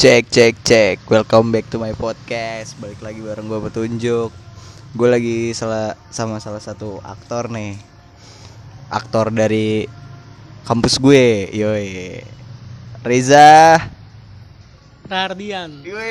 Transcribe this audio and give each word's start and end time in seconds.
Cek 0.00 0.32
cek 0.32 0.54
cek. 0.64 0.96
Welcome 1.12 1.52
back 1.52 1.68
to 1.68 1.76
my 1.76 1.92
podcast. 1.92 2.72
Balik 2.80 3.04
lagi 3.04 3.20
bareng 3.20 3.52
gue 3.52 3.60
petunjuk. 3.68 4.32
Gue 4.96 5.08
lagi 5.12 5.52
salah, 5.52 5.92
sama 6.08 6.40
salah 6.40 6.56
satu 6.56 7.04
aktor 7.04 7.52
nih. 7.52 7.76
Aktor 8.88 9.28
dari 9.28 9.84
kampus 10.64 10.96
gue 10.96 11.52
Yoi. 11.52 12.16
Reza. 13.04 13.76
Rardian. 15.04 15.84
Yoi. 15.84 16.08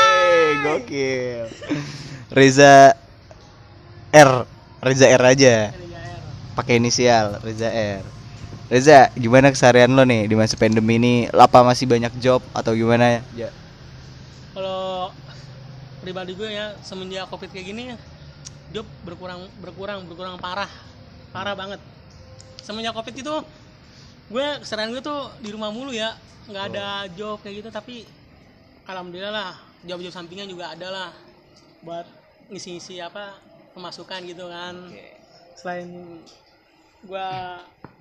Gokil. 0.64 1.52
Reza 2.32 2.96
R. 4.08 4.32
Reza 4.80 5.06
R 5.12 5.24
aja. 5.36 5.68
Pakai 6.56 6.80
inisial 6.80 7.44
Reza 7.44 7.68
R 7.68 8.21
Reza 8.72 9.12
gimana 9.20 9.52
keseharian 9.52 9.92
lo 9.92 10.00
nih 10.08 10.24
di 10.24 10.32
masa 10.32 10.56
pandemi 10.56 10.96
ini? 10.96 11.28
Apa 11.28 11.60
masih 11.60 11.84
banyak 11.84 12.16
job 12.16 12.40
atau 12.56 12.72
gimana? 12.72 13.20
Ya. 13.36 13.52
Kalau 14.56 15.12
pribadi 16.00 16.32
gue 16.32 16.48
ya 16.48 16.72
semenjak 16.80 17.28
covid 17.28 17.52
kayak 17.52 17.68
gini 17.68 17.92
job 18.72 18.88
berkurang 19.04 19.44
berkurang 19.60 20.08
berkurang 20.08 20.40
parah. 20.40 20.72
Parah 21.36 21.52
banget. 21.52 21.84
Semenjak 22.64 22.96
covid 22.96 23.12
itu 23.12 23.34
gue 24.32 24.46
keseringan 24.64 24.96
gue 24.96 25.04
tuh 25.04 25.28
di 25.44 25.52
rumah 25.52 25.68
mulu 25.68 25.92
ya. 25.92 26.16
Nggak 26.48 26.72
ada 26.72 27.12
job 27.12 27.44
kayak 27.44 27.60
gitu 27.60 27.68
tapi 27.68 28.08
alhamdulillah 28.88 29.36
lah 29.36 29.52
job-job 29.84 30.16
sampingan 30.16 30.48
juga 30.48 30.72
ada 30.72 30.88
lah 30.88 31.10
buat 31.84 32.08
ngisi-ngisi 32.48 33.04
apa 33.04 33.36
pemasukan 33.76 34.24
gitu 34.24 34.48
kan. 34.48 34.88
Selain 35.60 36.24
gue 37.02 37.28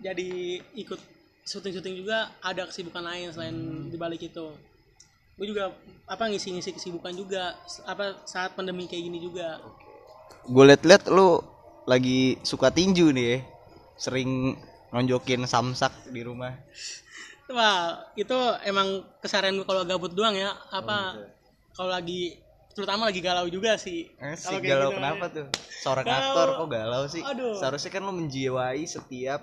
jadi 0.01 0.29
ikut 0.77 0.99
syuting-syuting 1.45 2.05
juga 2.05 2.29
ada 2.41 2.69
kesibukan 2.69 3.01
lain 3.01 3.33
selain 3.33 3.57
di 3.89 3.97
balik 3.97 4.21
itu. 4.21 4.53
Gue 5.37 5.45
juga 5.49 5.73
apa 6.05 6.29
ngisi-ngisi 6.29 6.75
kesibukan 6.77 7.13
juga 7.17 7.57
apa 7.89 8.21
saat 8.29 8.53
pandemi 8.53 8.85
kayak 8.85 9.03
gini 9.09 9.19
juga. 9.21 9.57
Gue 10.45 10.69
liat-liat 10.69 11.09
lu 11.09 11.41
lagi 11.89 12.37
suka 12.45 12.69
tinju 12.69 13.09
nih 13.09 13.25
ya. 13.25 13.37
sering 14.01 14.57
nonjokin 14.89 15.45
samsak 15.45 16.09
di 16.09 16.25
rumah. 16.25 16.57
Wah 17.53 18.01
itu 18.17 18.33
emang 18.65 19.05
keseharian 19.21 19.61
gue 19.61 19.67
kalau 19.67 19.85
gabut 19.85 20.09
doang 20.13 20.33
ya. 20.33 20.57
Apa 20.73 21.21
kalau 21.77 21.93
lagi 21.93 22.41
terutama 22.71 23.11
lagi 23.11 23.19
galau 23.19 23.47
juga 23.51 23.75
sih. 23.75 24.07
Eh, 24.17 24.35
si 24.35 24.51
galau 24.63 24.91
gitu, 24.91 24.97
kenapa 24.97 25.25
ya. 25.27 25.35
tuh? 25.35 25.47
Seorang 25.83 26.05
Galau. 26.07 26.19
aktor 26.31 26.47
kok 26.55 26.69
galau 26.71 27.03
sih? 27.07 27.23
Aduh. 27.23 27.55
seharusnya 27.59 27.91
kan 27.91 28.01
lu 28.07 28.13
menjiwai 28.15 28.83
setiap 28.87 29.41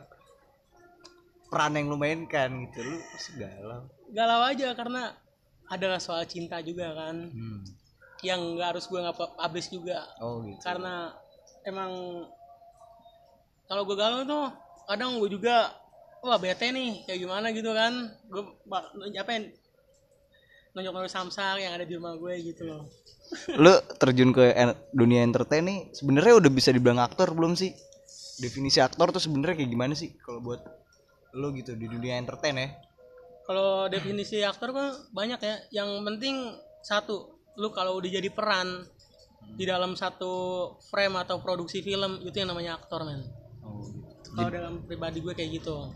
peran 1.49 1.77
yang 1.77 1.89
lu 1.89 1.97
mainkan 1.97 2.51
gitu. 2.69 2.81
Lu 2.85 2.97
pasti 3.13 3.31
galau. 3.37 3.81
Galau 4.13 4.41
aja 4.45 4.69
karena 4.73 5.13
adalah 5.69 6.01
soal 6.01 6.25
cinta 6.25 6.61
juga 6.65 6.93
kan. 6.97 7.29
Hmm. 7.29 7.63
yang 8.19 8.59
nggak 8.59 8.75
harus 8.75 8.91
gue 8.91 8.99
nggak 8.99 9.15
habis 9.39 9.71
juga. 9.71 10.03
Oh 10.19 10.43
gitu. 10.43 10.59
Karena 10.59 11.15
emang 11.63 12.27
kalau 13.71 13.87
gue 13.87 13.95
galau 13.95 14.27
tuh 14.27 14.51
kadang 14.91 15.23
gue 15.23 15.31
juga 15.31 15.71
wah 16.19 16.35
bete 16.35 16.75
nih 16.75 17.07
kayak 17.07 17.21
gimana 17.23 17.55
gitu 17.55 17.71
kan. 17.71 18.11
Gue 18.27 18.43
apa 19.15 19.31
ya 19.39 19.41
nonjok 20.79 21.11
samsak 21.11 21.59
yang 21.59 21.75
ada 21.75 21.83
di 21.83 21.99
rumah 21.99 22.15
gue 22.15 22.35
gitu 22.55 22.63
loh. 22.71 22.87
Lu 23.63 23.75
terjun 23.99 24.31
ke 24.31 24.55
dunia 24.95 25.27
entertain 25.27 25.67
nih 25.67 25.91
sebenarnya 25.93 26.39
udah 26.39 26.51
bisa 26.55 26.71
dibilang 26.71 27.03
aktor 27.03 27.35
belum 27.35 27.59
sih? 27.59 27.75
Definisi 28.39 28.79
aktor 28.79 29.11
tuh 29.11 29.21
sebenarnya 29.21 29.59
kayak 29.59 29.71
gimana 29.75 29.93
sih 29.99 30.15
kalau 30.23 30.39
buat 30.39 30.63
lu 31.35 31.53
gitu 31.59 31.77
di 31.77 31.91
dunia 31.91 32.17
entertain 32.17 32.57
ya? 32.57 32.69
Kalau 33.45 33.91
definisi 33.91 34.41
aktor 34.41 34.73
kan 34.73 34.95
banyak 35.13 35.41
ya. 35.43 35.57
Yang 35.83 35.91
penting 36.07 36.37
satu 36.87 37.37
lu 37.59 37.75
kalau 37.75 37.99
udah 37.99 38.09
jadi 38.09 38.31
peran 38.31 38.87
di 39.59 39.65
dalam 39.67 39.99
satu 39.99 40.77
frame 40.89 41.19
atau 41.25 41.43
produksi 41.43 41.83
film 41.83 42.23
itu 42.23 42.37
yang 42.39 42.55
namanya 42.55 42.79
aktor 42.79 43.03
men. 43.03 43.27
Oh, 43.65 43.83
gitu. 43.91 44.37
kalau 44.37 44.51
dalam 44.53 44.75
pribadi 44.87 45.19
gue 45.21 45.35
kayak 45.35 45.51
gitu. 45.61 45.91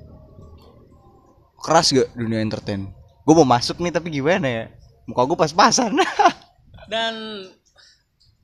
Keras 1.63 1.95
gak 1.95 2.11
dunia 2.19 2.43
entertain? 2.43 2.91
Gue 3.23 3.35
mau 3.39 3.47
masuk 3.47 3.79
nih 3.79 3.95
tapi 3.95 4.11
gimana 4.11 4.49
ya 4.51 4.65
muka 5.07 5.23
gue 5.27 5.39
pas-pasan. 5.39 5.93
Dan 6.93 7.47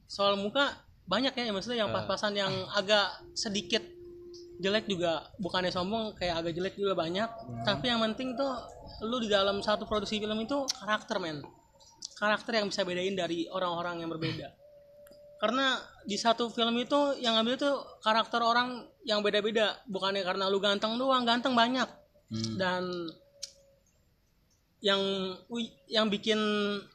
soal 0.08 0.40
muka 0.40 0.72
banyak 1.08 1.32
ya 1.32 1.52
maksudnya 1.52 1.84
yang 1.86 1.90
pas-pasan 1.90 2.36
yang 2.36 2.52
agak 2.76 3.08
sedikit 3.32 3.80
jelek 4.58 4.90
juga. 4.90 5.24
Bukannya 5.38 5.70
sombong 5.72 6.18
kayak 6.18 6.44
agak 6.44 6.52
jelek 6.58 6.74
juga 6.76 6.98
banyak. 6.98 7.28
Tapi 7.64 7.84
yang 7.88 8.02
penting 8.02 8.34
tuh 8.34 8.52
lu 9.06 9.22
di 9.22 9.30
dalam 9.30 9.62
satu 9.62 9.86
produksi 9.86 10.18
film 10.18 10.38
itu 10.42 10.66
karakter 10.82 11.16
men. 11.22 11.40
Karakter 12.18 12.58
yang 12.58 12.66
bisa 12.66 12.82
bedain 12.82 13.14
dari 13.14 13.46
orang-orang 13.48 14.02
yang 14.02 14.10
berbeda. 14.10 14.50
Karena 15.38 15.78
di 16.02 16.18
satu 16.18 16.50
film 16.50 16.74
itu 16.82 17.14
yang 17.22 17.38
ngambil 17.38 17.54
tuh 17.54 17.74
karakter 18.02 18.42
orang 18.42 18.90
yang 19.06 19.22
beda-beda. 19.22 19.78
Bukannya 19.86 20.26
karena 20.26 20.50
lu 20.50 20.58
ganteng 20.58 20.98
doang 20.98 21.22
ganteng 21.22 21.54
banyak. 21.54 21.86
Dan 22.58 23.08
yang 24.78 25.00
yang 25.90 26.06
bikin 26.06 26.38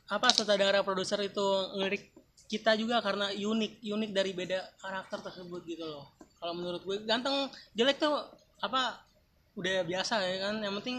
apa 0.07 0.31
sutradara 0.31 0.79
produser 0.87 1.19
itu 1.19 1.43
ngelirik 1.75 2.15
kita 2.47 2.79
juga 2.79 3.03
karena 3.03 3.31
unik 3.33 3.83
unik 3.83 4.11
dari 4.13 4.31
beda 4.31 4.59
karakter 4.79 5.19
tersebut 5.31 5.61
gitu 5.67 5.83
loh. 5.83 6.15
Kalau 6.39 6.53
menurut 6.55 6.83
gue 6.83 7.03
ganteng 7.03 7.49
jelek 7.75 7.99
tuh 7.99 8.13
apa 8.63 9.03
udah 9.59 9.83
biasa 9.83 10.21
ya 10.23 10.47
kan. 10.47 10.55
Yang 10.63 10.73
penting 10.83 10.97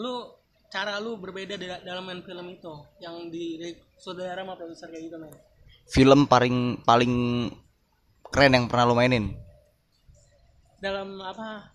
lu 0.00 0.26
cara 0.70 0.98
lu 0.98 1.14
berbeda 1.18 1.54
da- 1.54 1.82
dalam 1.86 2.02
main 2.02 2.22
film 2.26 2.46
itu 2.50 2.74
yang 2.98 3.30
di 3.30 3.58
saudara 3.94 4.42
sama 4.42 4.58
produser 4.58 4.90
kayak 4.90 5.06
gitu 5.06 5.16
men. 5.22 5.30
Film 5.86 6.26
paling 6.26 6.82
paling 6.82 7.14
keren 8.32 8.56
yang 8.56 8.66
pernah 8.66 8.90
lu 8.90 8.96
mainin? 8.98 9.36
Dalam 10.82 11.20
apa 11.22 11.73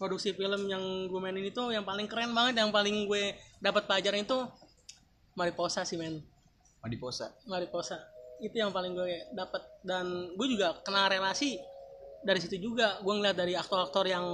produksi 0.00 0.32
film 0.32 0.64
yang 0.64 0.80
gue 1.12 1.20
mainin 1.20 1.52
itu 1.52 1.60
yang 1.68 1.84
paling 1.84 2.08
keren 2.08 2.32
banget 2.32 2.64
yang 2.64 2.72
paling 2.72 3.04
gue 3.04 3.36
dapat 3.60 3.84
pelajaran 3.84 4.24
itu 4.24 4.48
Mariposa 5.36 5.84
sih 5.84 6.00
men. 6.00 6.24
Adiposa 6.80 7.36
Mariposa. 7.44 8.00
Itu 8.40 8.56
yang 8.56 8.72
paling 8.72 8.96
gue 8.96 9.28
dapat. 9.36 9.60
Dan 9.84 10.32
gue 10.32 10.46
juga 10.48 10.80
kenal 10.80 11.12
relasi 11.12 11.60
dari 12.24 12.40
situ 12.40 12.56
juga. 12.56 12.96
Gue 13.04 13.12
ngeliat 13.20 13.36
dari 13.36 13.52
aktor-aktor 13.52 14.08
yang 14.08 14.32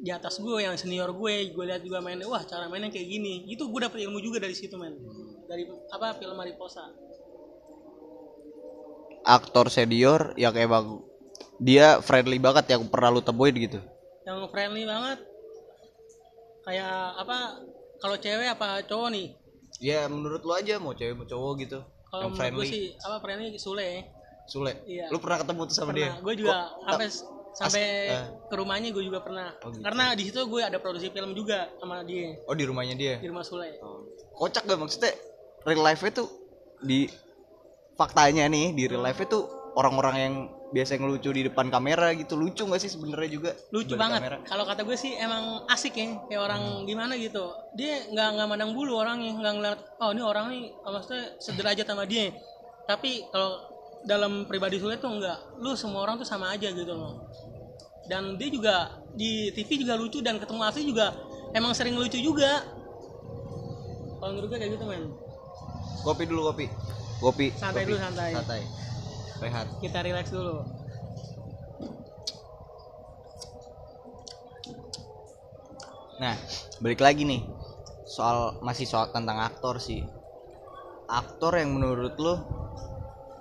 di 0.00 0.08
atas 0.08 0.40
gue 0.40 0.64
yang 0.64 0.80
senior 0.80 1.12
gue 1.12 1.52
gue 1.52 1.64
lihat 1.68 1.84
juga 1.84 2.00
mainnya 2.00 2.24
wah 2.24 2.40
cara 2.48 2.64
mainnya 2.72 2.88
kayak 2.88 3.04
gini. 3.04 3.44
Itu 3.52 3.68
gue 3.68 3.84
dapet 3.84 4.00
ilmu 4.08 4.16
juga 4.24 4.40
dari 4.40 4.56
situ 4.56 4.80
men. 4.80 4.96
Dari 5.44 5.68
apa 5.92 6.16
film 6.16 6.40
Mariposa. 6.40 6.88
Aktor 9.28 9.68
senior 9.68 10.32
yang 10.40 10.56
emang 10.56 11.04
dia 11.60 12.00
friendly 12.00 12.40
banget 12.40 12.72
yang 12.72 12.88
pernah 12.88 13.12
lu 13.12 13.20
temuin 13.20 13.52
gitu 13.52 13.84
yang 14.30 14.46
friendly 14.50 14.86
banget. 14.86 15.18
Kayak 16.62 16.94
apa 17.18 17.38
kalau 17.98 18.16
cewek 18.16 18.48
apa 18.54 18.86
cowok 18.86 19.08
nih? 19.10 19.28
Ya 19.82 20.06
menurut 20.06 20.42
lu 20.46 20.52
aja 20.54 20.78
mau 20.78 20.94
cewek 20.94 21.18
mau 21.18 21.26
cowok 21.26 21.52
gitu. 21.66 21.78
Kalau 22.10 22.30
yang 22.30 22.34
friendly. 22.38 22.66
sih 22.70 22.84
apa 23.02 23.16
friendly 23.18 23.58
Sule. 23.58 24.06
Sule? 24.50 24.82
Iya. 24.82 25.10
lu 25.14 25.22
pernah 25.22 25.42
ketemu 25.42 25.62
tuh 25.66 25.76
sama 25.76 25.90
dia? 25.94 26.10
Pernah 26.10 26.22
gue 26.26 26.34
juga 26.34 26.50
Kok- 26.50 26.70
sampai 26.86 27.06
sampai 27.50 27.84
eh. 28.14 28.26
ke 28.46 28.54
rumahnya 28.54 28.88
gue 28.94 29.04
juga 29.06 29.18
pernah. 29.22 29.54
Oh, 29.62 29.70
gitu. 29.74 29.82
karena 29.82 30.04
di 30.14 30.22
situ 30.26 30.40
gue 30.46 30.62
ada 30.62 30.78
produksi 30.78 31.10
film 31.10 31.34
juga 31.34 31.70
sama 31.78 32.02
dia. 32.06 32.38
Oh 32.46 32.54
di 32.54 32.64
rumahnya 32.66 32.94
dia? 32.94 33.14
Di 33.18 33.26
rumah 33.30 33.42
Sule. 33.46 33.78
Kocak 34.34 34.66
gak 34.66 34.78
maksudnya? 34.78 35.14
Real 35.66 35.82
life 35.82 36.02
itu 36.06 36.24
di 36.80 37.06
faktanya 38.00 38.48
nih 38.48 38.72
di 38.72 38.88
real 38.88 39.04
life 39.04 39.20
itu 39.20 39.59
orang-orang 39.74 40.16
yang 40.18 40.34
biasa 40.70 40.98
ngelucu 40.98 41.30
di 41.34 41.42
depan 41.50 41.66
kamera 41.66 42.14
gitu 42.14 42.38
lucu 42.38 42.62
gak 42.62 42.80
sih 42.80 42.90
sebenarnya 42.90 43.30
juga? 43.30 43.50
Lucu 43.74 43.98
banget. 43.98 44.42
kalau 44.46 44.62
kata 44.62 44.86
gue 44.86 44.94
sih 44.94 45.18
emang 45.18 45.66
asik 45.66 45.98
ya 45.98 46.14
kayak 46.30 46.42
orang 46.42 46.86
gimana 46.86 47.18
gitu. 47.18 47.50
Dia 47.74 48.06
nggak 48.10 48.28
nggak 48.38 48.46
mandang 48.46 48.72
bulu 48.74 48.98
orangnya 48.98 49.34
nggak 49.34 49.54
ngeliat 49.58 49.80
oh 49.98 50.10
ini 50.14 50.22
orang 50.22 50.44
nih 50.54 50.62
oh, 50.86 50.90
maksudnya 50.94 51.24
sederajat 51.42 51.86
sama 51.86 52.06
dia. 52.06 52.30
Tapi 52.86 53.26
kalau 53.34 53.66
dalam 54.06 54.48
pribadi 54.48 54.80
sulit 54.80 55.02
tuh 55.02 55.12
enggak 55.12 55.36
lu 55.60 55.76
semua 55.76 56.06
orang 56.06 56.16
tuh 56.16 56.26
sama 56.26 56.54
aja 56.54 56.70
gitu 56.70 56.94
loh. 56.94 57.26
Dan 58.06 58.38
dia 58.38 58.50
juga 58.50 59.02
di 59.14 59.54
TV 59.54 59.86
juga 59.86 59.94
lucu 59.94 60.18
dan 60.22 60.38
ketemu 60.38 60.62
asli 60.66 60.82
juga 60.86 61.14
emang 61.54 61.74
sering 61.74 61.98
lucu 61.98 62.18
juga. 62.22 62.62
Kalau 64.22 64.30
menurut 64.36 64.48
gue 64.54 64.58
kayak 64.60 64.72
gitu 64.78 64.84
men. 64.86 65.10
Kopi 66.06 66.22
dulu 66.30 66.54
kopi. 66.54 66.66
Kopi. 67.20 67.46
Santai 67.58 67.84
kopi. 67.84 67.90
dulu, 67.90 67.98
santai. 67.98 68.32
santai 68.38 68.62
rehat 69.40 69.66
kita 69.80 69.98
relax 70.04 70.28
dulu 70.30 70.62
Nah, 76.20 76.36
balik 76.84 77.00
lagi 77.00 77.24
nih. 77.24 77.40
Soal 78.04 78.60
masih 78.60 78.84
soal 78.84 79.08
tentang 79.08 79.40
aktor 79.40 79.80
sih. 79.80 80.04
Aktor 81.08 81.56
yang 81.56 81.72
menurut 81.72 82.12
lu 82.20 82.36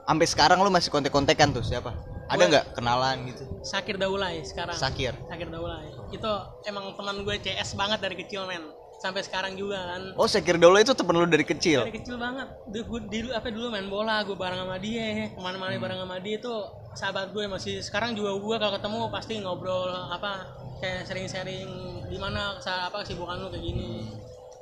sampai 0.07 0.25
sekarang 0.25 0.63
lu 0.63 0.71
masih 0.71 0.87
kontek-kontekan 0.89 1.51
tuh 1.51 1.61
siapa? 1.61 1.91
Ada 2.31 2.43
nggak 2.47 2.65
kenalan 2.79 3.27
gitu? 3.29 3.43
Sakir 3.67 3.99
Daulay 3.99 4.41
sekarang 4.47 4.79
Sakir. 4.79 5.13
Sakir 5.27 5.51
Daulay 5.51 5.91
itu 6.09 6.31
emang 6.65 6.95
teman 6.95 7.21
gue 7.21 7.35
CS 7.43 7.75
banget 7.75 7.99
dari 7.99 8.15
kecil 8.17 8.47
men 8.47 8.63
sampai 8.99 9.23
sekarang 9.23 9.55
juga 9.55 9.79
kan 9.79 10.01
Oh, 10.13 10.27
Sakir 10.27 10.55
Daula 10.55 10.79
itu 10.79 10.91
temen 10.91 11.15
lu 11.15 11.23
dari 11.23 11.43
kecil. 11.43 11.81
dari 11.81 11.95
kecil 11.95 12.15
banget 12.15 12.47
dulu 12.67 12.83
gue 12.85 13.01
dulu 13.09 13.29
apa 13.31 13.47
dulu 13.47 13.67
main 13.69 13.87
bola 13.87 14.21
gue 14.21 14.35
bareng 14.35 14.59
sama 14.59 14.75
dia 14.77 15.31
ke 15.31 15.39
mana-mana 15.39 15.71
Hmm. 15.71 15.81
bareng 15.81 15.99
sama 15.99 16.15
dia 16.19 16.35
itu 16.35 16.53
sahabat 16.91 17.31
gue 17.31 17.43
masih 17.45 17.79
sekarang 17.79 18.11
juga 18.11 18.31
gue 18.33 18.55
kalau 18.57 18.73
ketemu 18.73 18.99
pasti 19.09 19.33
ngobrol 19.39 19.87
apa 19.87 20.31
kayak 20.77 21.03
sering-sering 21.05 21.67
di 22.05 22.17
mana 22.17 22.59
sa- 22.59 22.87
apa 22.87 23.01
kesibukan 23.01 23.37
lu 23.37 23.47
kayak 23.47 23.63
gini 23.63 24.03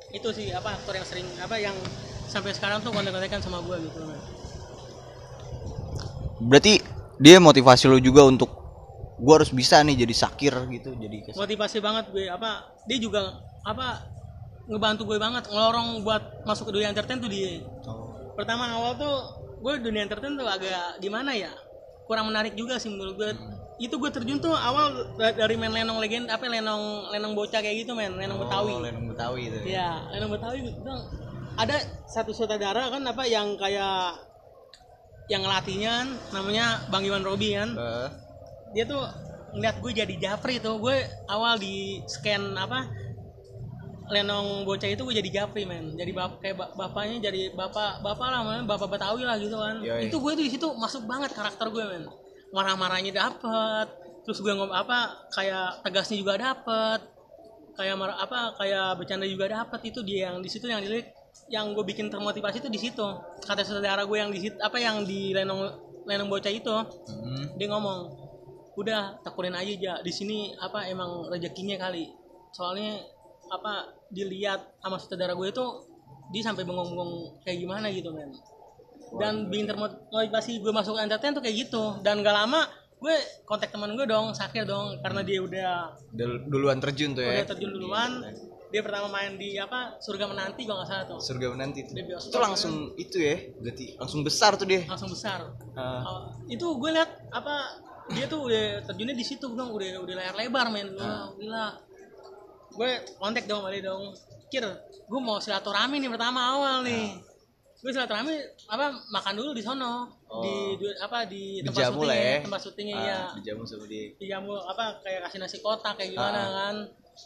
itu 0.08 0.28
sih 0.30 0.48
apa 0.50 0.72
aktor 0.72 0.94
yang 0.94 1.04
sering 1.04 1.26
apa 1.36 1.56
yang 1.56 1.74
sampai 2.24 2.52
sekarang 2.52 2.78
tuh 2.78 2.90
kontak-kontakan 2.90 3.40
sama 3.40 3.58
gue 3.60 3.76
gitu. 3.82 4.00
Berarti 6.40 6.78
dia 7.18 7.36
motivasi 7.38 7.84
lu 7.86 7.98
juga 7.98 8.22
untuk 8.22 8.46
gua 9.18 9.42
harus 9.42 9.50
bisa 9.50 9.82
nih 9.82 9.98
jadi 9.98 10.14
Sakir 10.14 10.54
gitu, 10.70 10.94
jadi 10.94 11.34
motivasi 11.34 11.82
banget 11.82 12.06
gue 12.08 12.30
apa 12.30 12.50
dia 12.86 12.98
juga 12.98 13.34
apa 13.60 14.06
ngebantu 14.68 15.02
gue 15.04 15.16
banget 15.16 15.48
ngelorong 15.48 16.04
buat 16.04 16.44
masuk 16.44 16.68
ke 16.68 16.72
dunia 16.76 16.92
entertain 16.92 17.18
tuh 17.18 17.26
dia. 17.26 17.64
Oh. 17.84 18.12
pertama 18.36 18.70
awal 18.70 18.94
tuh 18.94 19.14
gue 19.58 19.74
dunia 19.82 20.06
entertain 20.06 20.36
tuh 20.36 20.46
agak 20.46 21.00
gimana 21.00 21.34
ya? 21.34 21.50
Kurang 22.06 22.30
menarik 22.30 22.54
juga 22.54 22.78
sih 22.78 22.88
menurut 22.88 23.16
gue. 23.16 23.30
Itu 23.78 23.96
gue 23.96 24.10
terjun 24.10 24.38
tuh 24.38 24.52
awal 24.52 25.14
da- 25.16 25.34
dari 25.34 25.54
main 25.54 25.70
lenong 25.70 25.98
legend 25.98 26.28
apa 26.28 26.46
lenong 26.46 27.10
lenong 27.10 27.34
bocah 27.34 27.58
kayak 27.58 27.82
gitu 27.82 27.92
men. 27.92 28.14
Lenong 28.14 28.38
betawi. 28.38 28.72
Oh, 28.72 28.80
Lenong 28.80 29.06
Betawi 29.08 29.40
itu. 29.48 29.58
ya? 29.66 30.06
Lenong 30.08 30.30
betawi 30.30 30.58
gitu 30.62 30.78
ada 31.58 31.74
satu 32.06 32.30
saudara 32.30 32.86
kan 32.86 33.02
apa 33.02 33.26
yang 33.26 33.58
kayak 33.58 34.14
yang 35.26 35.42
ngelatihnya 35.42 36.06
namanya 36.30 36.86
bang 36.88 37.02
Iwan 37.04 37.26
Robi 37.26 37.52
kan. 37.52 37.74
Eh, 37.74 38.08
dia 38.72 38.84
tuh 38.86 39.02
ngeliat 39.52 39.76
gue 39.82 39.92
jadi 39.92 40.14
japri 40.16 40.62
tuh. 40.62 40.78
Gue 40.78 40.96
awal 41.26 41.58
di 41.58 41.98
scan 42.06 42.54
apa 42.54 42.86
lenong 44.08 44.64
bocah 44.64 44.88
itu 44.88 45.02
gue 45.04 45.14
jadi 45.20 45.30
japri 45.42 45.68
men. 45.68 45.92
Jadi 45.94 46.10
bap 46.16 46.40
kayak 46.40 46.56
ba- 46.56 46.72
bapaknya 46.72 47.28
jadi 47.28 47.52
bapak 47.52 48.00
bapak 48.00 48.26
lah 48.28 48.40
namanya 48.44 48.64
bapak 48.64 48.88
betawi 48.88 49.22
lah 49.24 49.36
gitu 49.36 49.56
kan. 49.56 49.84
Yoi. 49.84 50.08
itu 50.08 50.16
gue 50.16 50.32
tuh 50.32 50.44
di 50.44 50.52
situ 50.52 50.66
masuk 50.76 51.04
banget 51.04 51.30
karakter 51.36 51.68
gue 51.68 51.84
men. 51.84 52.04
Marah-marahnya 52.52 53.12
dapet 53.12 53.86
terus 54.24 54.44
gue 54.44 54.52
ngomong 54.52 54.76
apa 54.76 55.28
kayak 55.32 55.84
tegasnya 55.84 56.16
juga 56.20 56.36
dapet 56.36 57.00
kayak 57.78 57.94
marah 57.94 58.18
apa 58.18 58.56
kayak 58.56 58.96
bercanda 58.96 59.28
juga 59.28 59.46
dapet. 59.52 59.92
Itu 59.92 60.00
dia 60.00 60.32
yang 60.32 60.40
di 60.40 60.48
situ 60.48 60.66
yang 60.66 60.80
dilihat 60.80 61.12
yang 61.52 61.76
gue 61.76 61.84
bikin 61.84 62.08
termotivasi 62.08 62.64
itu 62.64 62.70
di 62.72 62.80
situ. 62.80 63.06
Kata 63.44 63.60
saudara 63.62 64.04
gue 64.08 64.18
yang 64.18 64.32
di 64.32 64.40
situ 64.40 64.56
apa 64.58 64.80
yang 64.80 65.04
di 65.04 65.36
lenong 65.36 65.68
lenong 66.08 66.28
bocah 66.32 66.52
itu 66.52 66.72
hmm. 66.72 67.60
dia 67.60 67.68
ngomong 67.68 68.28
udah 68.80 69.20
tekunin 69.20 69.52
aja 69.52 69.72
ja. 69.76 69.94
Di 70.00 70.12
sini 70.14 70.56
apa 70.56 70.88
emang 70.88 71.28
rezekinya 71.28 71.76
kali. 71.76 72.08
Soalnya 72.56 73.04
apa 73.48 73.97
dilihat 74.08 74.60
sama 74.78 74.96
saudara 74.96 75.32
gue 75.32 75.48
itu 75.48 75.64
dia 76.28 76.42
sampai 76.42 76.62
bengong-bengong 76.62 77.12
kayak 77.42 77.58
gimana 77.58 77.88
gitu 77.88 78.10
men 78.10 78.32
dan 79.14 79.48
bikin 79.48 79.64
termotivasi 79.64 80.60
gue 80.60 80.68
masuk 80.70 80.96
entertain 80.96 81.32
tuh 81.32 81.40
kayak 81.40 81.56
gitu 81.62 81.96
dan 82.02 82.20
gak 82.20 82.36
lama 82.36 82.68
gue 82.94 83.14
kontak 83.44 83.70
teman 83.70 83.94
gue 83.94 84.04
dong 84.04 84.32
Sakir 84.32 84.64
dong 84.64 85.00
karena 85.00 85.20
dia 85.22 85.38
udah 85.38 85.72
Dul- 86.10 86.44
duluan 86.46 86.76
terjun 86.78 87.14
tuh 87.14 87.22
ya. 87.22 87.40
udah 87.40 87.46
terjun 87.46 87.70
duluan 87.70 88.10
dia 88.68 88.84
pertama 88.84 89.08
main 89.08 89.32
di 89.34 89.56
apa 89.56 89.96
surga 89.96 90.28
menanti 90.28 90.68
kalau 90.68 90.84
nggak 90.84 90.90
salah 90.90 91.04
tuh 91.06 91.16
Surga 91.18 91.46
menanti 91.48 91.88
tuh. 91.88 91.96
Itu 91.96 92.36
langsung 92.36 92.74
itu 92.96 93.16
ya, 93.16 93.36
berarti 93.56 93.96
langsung 93.96 94.20
besar 94.20 94.60
tuh 94.60 94.68
dia. 94.68 94.84
langsung 94.84 95.08
besar 95.08 95.40
Ah. 95.72 96.04
Oh, 96.04 96.20
itu 96.44 96.68
gue 96.68 96.90
liat 96.92 97.32
apa 97.32 97.80
dia 98.12 98.28
tuh 98.28 98.44
udah 98.44 98.84
terjunnya 98.84 99.16
di 99.16 99.24
situ 99.24 99.48
dong 99.48 99.72
udah 99.72 100.04
udah 100.04 100.14
layar 100.14 100.34
lebar 100.36 100.68
men 100.68 100.92
gue 100.92 101.00
Ah. 101.00 101.32
gila 101.32 101.64
gue 102.78 102.90
kontak 103.18 103.44
dong 103.44 103.62
kali 103.62 103.78
dong. 103.80 104.14
Kir 104.48 104.64
gue 105.02 105.20
mau 105.20 105.36
silaturahmi 105.36 105.98
nih 105.98 106.08
pertama 106.08 106.54
awal 106.54 106.76
nih. 106.82 107.18
Gue 107.78 107.90
silaturahmi 107.90 108.32
apa 108.66 108.86
makan 109.08 109.34
dulu 109.34 109.50
di 109.52 109.60
sono. 109.60 109.84
Ah. 109.84 110.06
Oh. 110.28 110.42
di 110.44 110.86
apa 110.96 111.24
di 111.24 111.58
tempat 111.60 111.88
Dijamu 111.88 112.00
syutingnya. 112.00 112.20
ya. 112.20 112.36
tempat 112.44 112.60
syutingnya 112.60 112.94
Ah, 112.94 113.02
ya 113.02 113.18
dijamu 113.34 113.62
sama 113.64 113.84
dia. 113.86 114.04
dijamu 114.14 114.52
apa 114.62 114.84
kayak 115.00 115.20
kasih 115.24 115.38
nasi 115.40 115.56
kotak 115.58 115.96
kayak 115.96 116.12
gimana 116.12 116.38
Ah. 116.38 116.48
kan. 116.54 116.76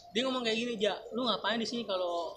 Dia 0.09 0.21
ngomong 0.23 0.41
kayak 0.41 0.57
gini 0.57 0.73
ja 0.77 0.93
lu 1.11 1.21
ngapain 1.21 1.55
di 1.55 1.67
sini 1.67 1.83
kalau 1.83 2.33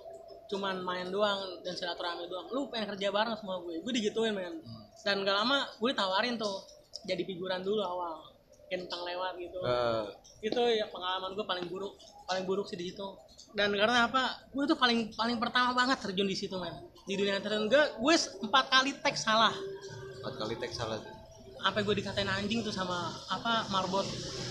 cuman 0.47 0.79
main 0.81 1.09
doang 1.09 1.39
dan 1.63 1.73
silaturahmi 1.73 2.27
doang? 2.27 2.47
Lu 2.51 2.67
pengen 2.67 2.93
kerja 2.93 3.09
bareng 3.11 3.35
sama 3.35 3.59
gue. 3.61 3.81
Gue 3.81 3.93
digituin 3.93 4.33
men. 4.33 4.61
Hmm. 4.61 4.85
dan 4.99 5.23
gak 5.23 5.37
lama 5.37 5.63
gue 5.77 5.91
tawarin 5.93 6.35
tuh 6.35 6.67
jadi 7.03 7.23
figuran 7.23 7.63
dulu 7.63 7.79
awal. 7.81 8.27
Kentang 8.67 8.99
lewat 9.01 9.39
gitu. 9.39 9.63
Eh, 9.63 10.05
itu 10.43 10.59
ya 10.75 10.91
pengalaman 10.91 11.31
gue 11.33 11.45
paling 11.45 11.71
buruk 11.71 11.95
paling 12.27 12.45
buruk 12.45 12.67
sih 12.67 12.77
di 12.77 12.91
situ. 12.91 13.07
Dan 13.57 13.73
karena 13.73 14.11
apa? 14.11 14.51
Gue 14.53 14.67
tuh 14.69 14.77
paling 14.77 15.15
paling 15.15 15.39
pertama 15.41 15.73
banget 15.73 16.03
terjun 16.03 16.29
di 16.29 16.37
situ 16.37 16.59
men. 16.59 16.75
Di 17.07 17.15
dunia 17.15 17.39
entertain 17.39 17.71
gue 17.71 17.83
gue 18.03 18.15
empat 18.43 18.65
kali 18.69 18.91
tag 19.01 19.15
salah. 19.17 19.55
Empat 20.21 20.35
kali 20.37 20.55
teks 20.59 20.77
salah. 20.77 20.99
Tuh. 21.01 21.15
sampai 21.57 21.83
gue 21.83 21.99
dikatain 21.99 22.31
anjing 22.31 22.63
tuh 22.63 22.71
sama 22.71 23.11
apa 23.33 23.67
marbot. 23.73 24.05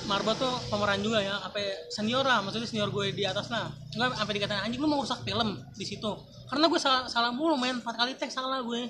Marbot 0.10 0.36
tuh 0.36 0.52
pemeran 0.68 1.00
juga 1.00 1.22
ya. 1.22 1.38
Apa 1.44 1.62
senior 1.94 2.26
lah 2.26 2.42
maksudnya 2.42 2.68
senior 2.68 2.92
gue 2.92 3.14
di 3.14 3.24
atas 3.24 3.48
lah. 3.54 3.72
Enggak 3.94 4.20
sampai 4.20 4.34
dikatain 4.36 4.64
anjing 4.66 4.82
lu 4.82 4.90
mau 4.90 5.00
rusak 5.00 5.22
film 5.24 5.62
di 5.78 5.86
situ. 5.86 6.12
Karena 6.50 6.66
gue 6.68 6.80
salah 6.82 7.08
salah 7.08 7.32
mulu 7.32 7.56
men. 7.56 7.80
Empat 7.80 7.96
kali 7.96 8.18
tag 8.18 8.32
salah 8.34 8.60
gue 8.64 8.90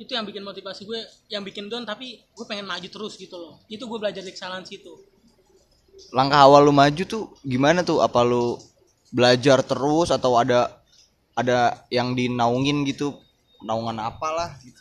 itu 0.00 0.16
yang 0.16 0.24
bikin 0.24 0.40
motivasi 0.40 0.88
gue 0.88 1.00
yang 1.28 1.44
bikin 1.44 1.68
down 1.68 1.84
tapi 1.84 2.24
gue 2.24 2.44
pengen 2.48 2.64
maju 2.64 2.88
terus 2.88 3.16
gitu 3.20 3.36
loh. 3.36 3.60
Itu 3.70 3.84
gue 3.84 3.98
belajar 4.00 4.24
dari 4.24 4.32
kesalahan 4.32 4.64
situ 4.64 5.09
Langkah 6.10 6.40
awal 6.44 6.66
lu 6.66 6.72
maju 6.72 7.02
tuh 7.04 7.32
gimana 7.44 7.84
tuh? 7.84 8.00
Apa 8.00 8.24
lu 8.24 8.56
belajar 9.12 9.60
terus 9.60 10.08
atau 10.08 10.40
ada 10.40 10.80
ada 11.36 11.84
yang 11.92 12.16
dinaungin 12.16 12.82
gitu? 12.88 13.16
Naungan 13.60 14.00
apalah 14.00 14.56
gitu. 14.64 14.80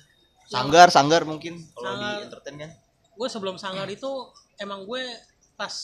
Sanggar, 0.50 0.90
sanggar 0.90 1.22
mungkin 1.30 1.62
kalau 1.78 1.94
di 1.94 2.26
entertain 2.26 2.58
kan. 2.58 2.72
gue 3.20 3.28
sebelum 3.28 3.60
sanggar 3.60 3.86
itu 3.92 4.08
emang 4.64 4.88
gue 4.88 5.04
pas 5.60 5.76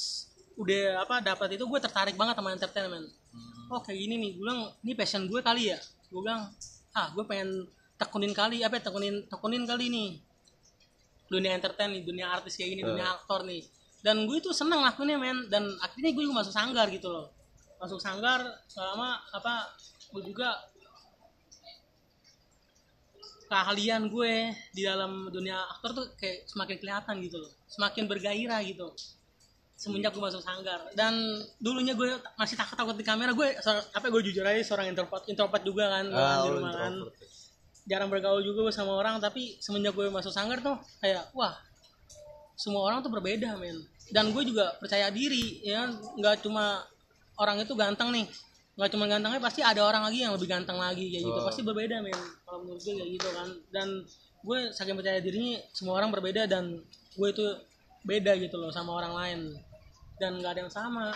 udah 0.55 1.03
apa 1.03 1.19
dapat 1.19 1.59
itu 1.59 1.67
gue 1.67 1.79
tertarik 1.83 2.15
banget 2.15 2.39
sama 2.39 2.55
entertainment 2.55 3.11
oh 3.67 3.83
kayak 3.83 3.99
gini 3.99 4.15
nih 4.15 4.31
gue 4.39 4.41
bilang 4.41 4.71
ini 4.87 4.93
passion 4.95 5.27
gue 5.27 5.43
kali 5.43 5.69
ya 5.69 5.79
gue 6.09 6.21
bilang 6.23 6.47
ah 6.95 7.11
gue 7.11 7.23
pengen 7.27 7.67
tekunin 7.99 8.31
kali 8.31 8.63
apa 8.63 8.79
ya, 8.79 8.87
tekunin 8.87 9.27
tekunin 9.27 9.63
kali 9.67 9.91
nih 9.91 10.09
dunia 11.27 11.59
entertain 11.59 11.91
nih 11.91 12.03
dunia 12.07 12.31
artis 12.31 12.55
kayak 12.55 12.71
gini 12.71 12.81
dunia 12.87 13.05
aktor 13.19 13.43
nih 13.43 13.67
dan 14.05 14.29
gue 14.29 14.37
itu 14.37 14.53
seneng 14.53 14.85
lakuinnya 14.85 15.17
men. 15.17 15.49
Dan 15.49 15.65
akhirnya 15.81 16.13
gue 16.13 16.23
juga 16.29 16.45
masuk 16.45 16.53
sanggar 16.53 16.85
gitu 16.93 17.09
loh. 17.09 17.33
Masuk 17.81 17.97
sanggar 17.97 18.37
selama 18.69 19.17
apa 19.33 19.73
gue 20.13 20.21
juga 20.21 20.53
keahlian 23.45 24.09
gue 24.09 24.33
di 24.73 24.81
dalam 24.81 25.29
dunia 25.29 25.57
aktor 25.73 25.93
tuh 25.93 26.05
kayak 26.17 26.45
semakin 26.45 26.77
kelihatan 26.77 27.15
gitu 27.21 27.37
loh. 27.41 27.51
Semakin 27.65 28.05
bergairah 28.05 28.61
gitu. 28.65 28.89
Semenjak 29.75 30.13
gue 30.13 30.23
masuk 30.23 30.41
sanggar. 30.41 30.85
Dan 30.93 31.13
dulunya 31.57 31.93
gue 31.93 32.09
masih 32.37 32.55
takut 32.55 32.77
takut 32.77 32.93
di 32.93 33.05
kamera 33.05 33.33
gue 33.33 33.49
apa 33.91 34.05
gue 34.05 34.21
jujur 34.29 34.45
aja 34.45 34.61
seorang 34.61 34.93
introvert 34.93 35.25
introvert 35.25 35.63
juga 35.65 35.89
kan 35.89 36.05
gue 36.09 36.21
Ah, 36.21 36.41
di 36.45 36.49
rumah 36.53 36.73
kan. 36.73 36.93
jarang 37.85 38.09
bergaul 38.09 38.41
juga 38.41 38.65
sama 38.73 38.97
orang 38.97 39.21
tapi 39.21 39.61
semenjak 39.61 39.93
gue 39.93 40.09
masuk 40.09 40.33
sanggar 40.33 40.57
tuh 40.57 40.73
kayak 40.97 41.29
wah 41.37 41.53
semua 42.57 42.81
orang 42.81 43.05
tuh 43.05 43.13
berbeda 43.13 43.53
men 43.61 43.77
dan 44.13 44.29
gue 44.29 44.43
juga 44.45 44.75
percaya 44.77 45.09
diri 45.09 45.61
ya. 45.65 45.89
Nggak 46.17 46.45
cuma 46.45 46.85
orang 47.39 47.61
itu 47.61 47.73
ganteng 47.73 48.13
nih. 48.13 48.25
Nggak 48.75 48.89
cuma 48.91 49.05
gantengnya 49.07 49.41
pasti 49.41 49.61
ada 49.63 49.81
orang 49.81 50.03
lagi 50.05 50.27
yang 50.27 50.35
lebih 50.35 50.49
ganteng 50.51 50.77
lagi 50.77 51.07
kayak 51.09 51.23
gitu. 51.23 51.39
Oh. 51.39 51.47
pasti 51.47 51.61
berbeda 51.63 52.03
men 52.03 52.19
kalau 52.43 52.59
menurut 52.65 52.81
gue 52.83 52.93
kayak 52.93 53.11
gitu 53.17 53.29
kan. 53.31 53.49
Dan 53.71 53.87
gue 54.45 54.59
saking 54.75 54.97
percaya 54.99 55.19
dirinya 55.23 55.57
semua 55.73 55.97
orang 55.97 56.11
berbeda 56.13 56.45
dan 56.45 56.83
gue 57.15 57.27
itu 57.31 57.45
beda 58.05 58.37
gitu 58.37 58.55
loh 58.59 58.69
sama 58.69 58.99
orang 59.01 59.13
lain. 59.15 59.39
Dan 60.21 60.43
nggak 60.43 60.51
ada 60.57 60.61
yang 60.67 60.73
sama. 60.73 61.15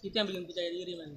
Itu 0.00 0.14
yang 0.14 0.28
bikin 0.30 0.46
percaya 0.48 0.70
diri 0.72 0.94
men. 0.96 1.12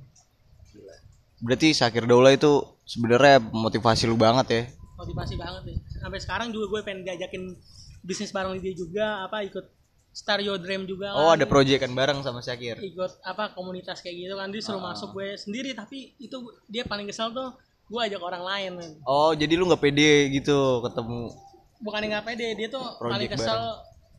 Berarti 1.43 1.75
Sakir 1.75 2.07
Daula 2.07 2.33
itu 2.33 2.63
sebenarnya 2.83 3.39
motivasi 3.39 4.09
lu 4.09 4.17
banget 4.17 4.47
ya. 4.49 4.63
motivasi 4.93 5.35
banget 5.35 5.63
nih 5.67 5.77
sampai 5.99 6.19
sekarang 6.21 6.47
juga 6.55 6.65
gue 6.69 6.79
pengen 6.85 7.03
diajakin 7.03 7.57
bisnis 8.03 8.31
bareng 8.31 8.55
dia 8.59 8.71
juga 8.71 9.25
apa 9.27 9.43
ikut 9.43 9.65
Stereo 10.13 10.55
Dream 10.55 10.85
juga 10.85 11.11
Oh, 11.11 11.27
kan. 11.27 11.35
ada 11.35 11.45
proyekan 11.45 11.89
bareng 11.91 12.21
sama 12.21 12.39
Sakir. 12.39 12.77
ikut 12.77 13.19
apa 13.21 13.51
komunitas 13.51 13.97
kayak 13.97 14.15
gitu 14.15 14.33
kan 14.33 14.47
dia 14.47 14.61
suruh 14.61 14.77
Ah. 14.77 14.93
masuk 14.93 15.09
gue 15.11 15.33
sendiri 15.35 15.73
tapi 15.73 16.13
itu 16.17 16.37
dia 16.67 16.85
paling 16.85 17.03
kesel 17.03 17.29
tuh 17.29 17.49
gue 17.83 17.99
ajak 17.99 18.21
orang 18.21 18.41
lain 18.41 18.71
men. 18.75 18.91
Oh, 19.03 19.33
jadi 19.33 19.53
lu 19.53 19.65
nggak 19.65 19.81
pede 19.81 20.09
gitu 20.31 20.57
ketemu. 20.81 21.33
bukan 21.79 21.99
nggak 21.99 22.23
pede 22.23 22.47
dia 22.53 22.67
tuh 22.69 22.79
paling 22.95 23.27
Project 23.27 23.35
kesel 23.35 23.59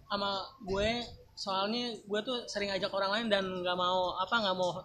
sama 0.05 0.31
gue 0.61 0.91
soalnya 1.33 1.97
gue 1.97 2.21
tuh 2.21 2.45
sering 2.45 2.69
ajak 2.69 2.93
orang 2.93 3.11
lain 3.11 3.27
dan 3.27 3.45
nggak 3.65 3.73
mau 3.75 4.15
apa 4.15 4.35
nggak 4.37 4.53
mau 4.53 4.85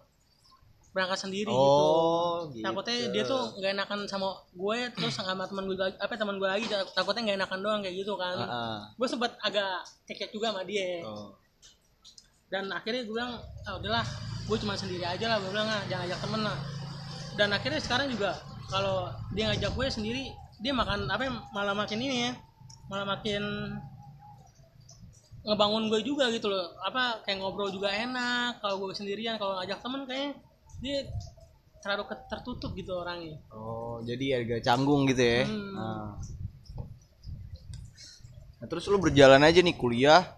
berangkat 0.90 1.22
sendiri 1.22 1.46
gitu 1.46 1.54
Oh, 1.54 2.50
gitu. 2.50 2.66
takutnya 2.66 2.98
dia 3.10 3.24
tuh 3.24 3.54
nggak 3.56 3.72
enakan 3.78 4.00
sama 4.06 4.28
gue 4.50 4.78
terus 4.92 5.14
sama 5.14 5.46
teman 5.46 5.70
gue 5.70 5.78
lagi 5.78 5.94
apa 5.96 6.14
teman 6.14 6.36
gue 6.36 6.50
lagi 6.50 6.66
takutnya 6.92 7.22
nggak 7.24 7.38
enakan 7.40 7.60
doang 7.62 7.80
kayak 7.80 7.96
gitu 7.96 8.14
kan 8.16 8.36
Ah, 8.40 8.82
gue 8.90 9.08
sempet 9.08 9.32
agak 9.40 9.80
cekek 10.04 10.30
juga 10.32 10.50
sama 10.50 10.64
dia. 10.64 11.06
Oh. 11.06 11.38
dan 12.50 12.66
akhirnya 12.70 13.06
gue 13.06 13.14
bilang 13.14 13.38
ah 13.64 13.78
udahlah 13.78 14.02
gue 14.44 14.58
cuma 14.58 14.74
sendiri 14.74 15.06
aja 15.06 15.26
lah 15.28 15.38
gue 15.38 15.50
bilang 15.50 15.70
ah 15.70 15.86
jangan 15.86 16.10
ajak 16.10 16.20
temen 16.20 16.42
lah 16.42 16.58
dan 17.38 17.50
akhirnya 17.54 17.78
sekarang 17.78 18.10
juga 18.10 18.34
kalau 18.66 19.06
dia 19.32 19.46
ngajak 19.48 19.70
gue 19.70 19.86
sendiri 19.88 20.24
dia 20.58 20.74
makan 20.74 21.06
apa 21.06 21.24
ya, 21.24 21.32
malah 21.54 21.78
makin 21.78 22.02
ini 22.02 22.18
ya 22.26 22.32
malah 22.90 23.06
makin 23.08 23.44
ngebangun 25.40 25.88
gue 25.88 26.02
juga 26.02 26.28
gitu 26.30 26.50
loh 26.50 26.74
apa 26.82 27.24
kayak 27.24 27.40
ngobrol 27.40 27.70
juga 27.70 27.88
enak 27.88 28.60
kalau 28.60 28.82
gue 28.82 28.92
sendirian 28.92 29.38
kalau 29.38 29.56
ngajak 29.56 29.80
temen 29.80 30.04
kayak 30.04 30.34
dia 30.80 31.08
terlalu 31.80 32.12
tertutup 32.28 32.72
gitu 32.76 32.92
orangnya 32.96 33.40
Oh, 33.56 34.04
jadi 34.04 34.44
agak 34.44 34.64
canggung 34.64 35.08
gitu 35.08 35.24
ya. 35.24 35.44
Hmm. 35.48 35.76
Nah. 35.76 36.12
Nah, 38.60 38.68
terus 38.68 38.88
lu 38.92 39.00
berjalan 39.00 39.40
aja 39.40 39.64
nih 39.64 39.72
kuliah, 39.72 40.36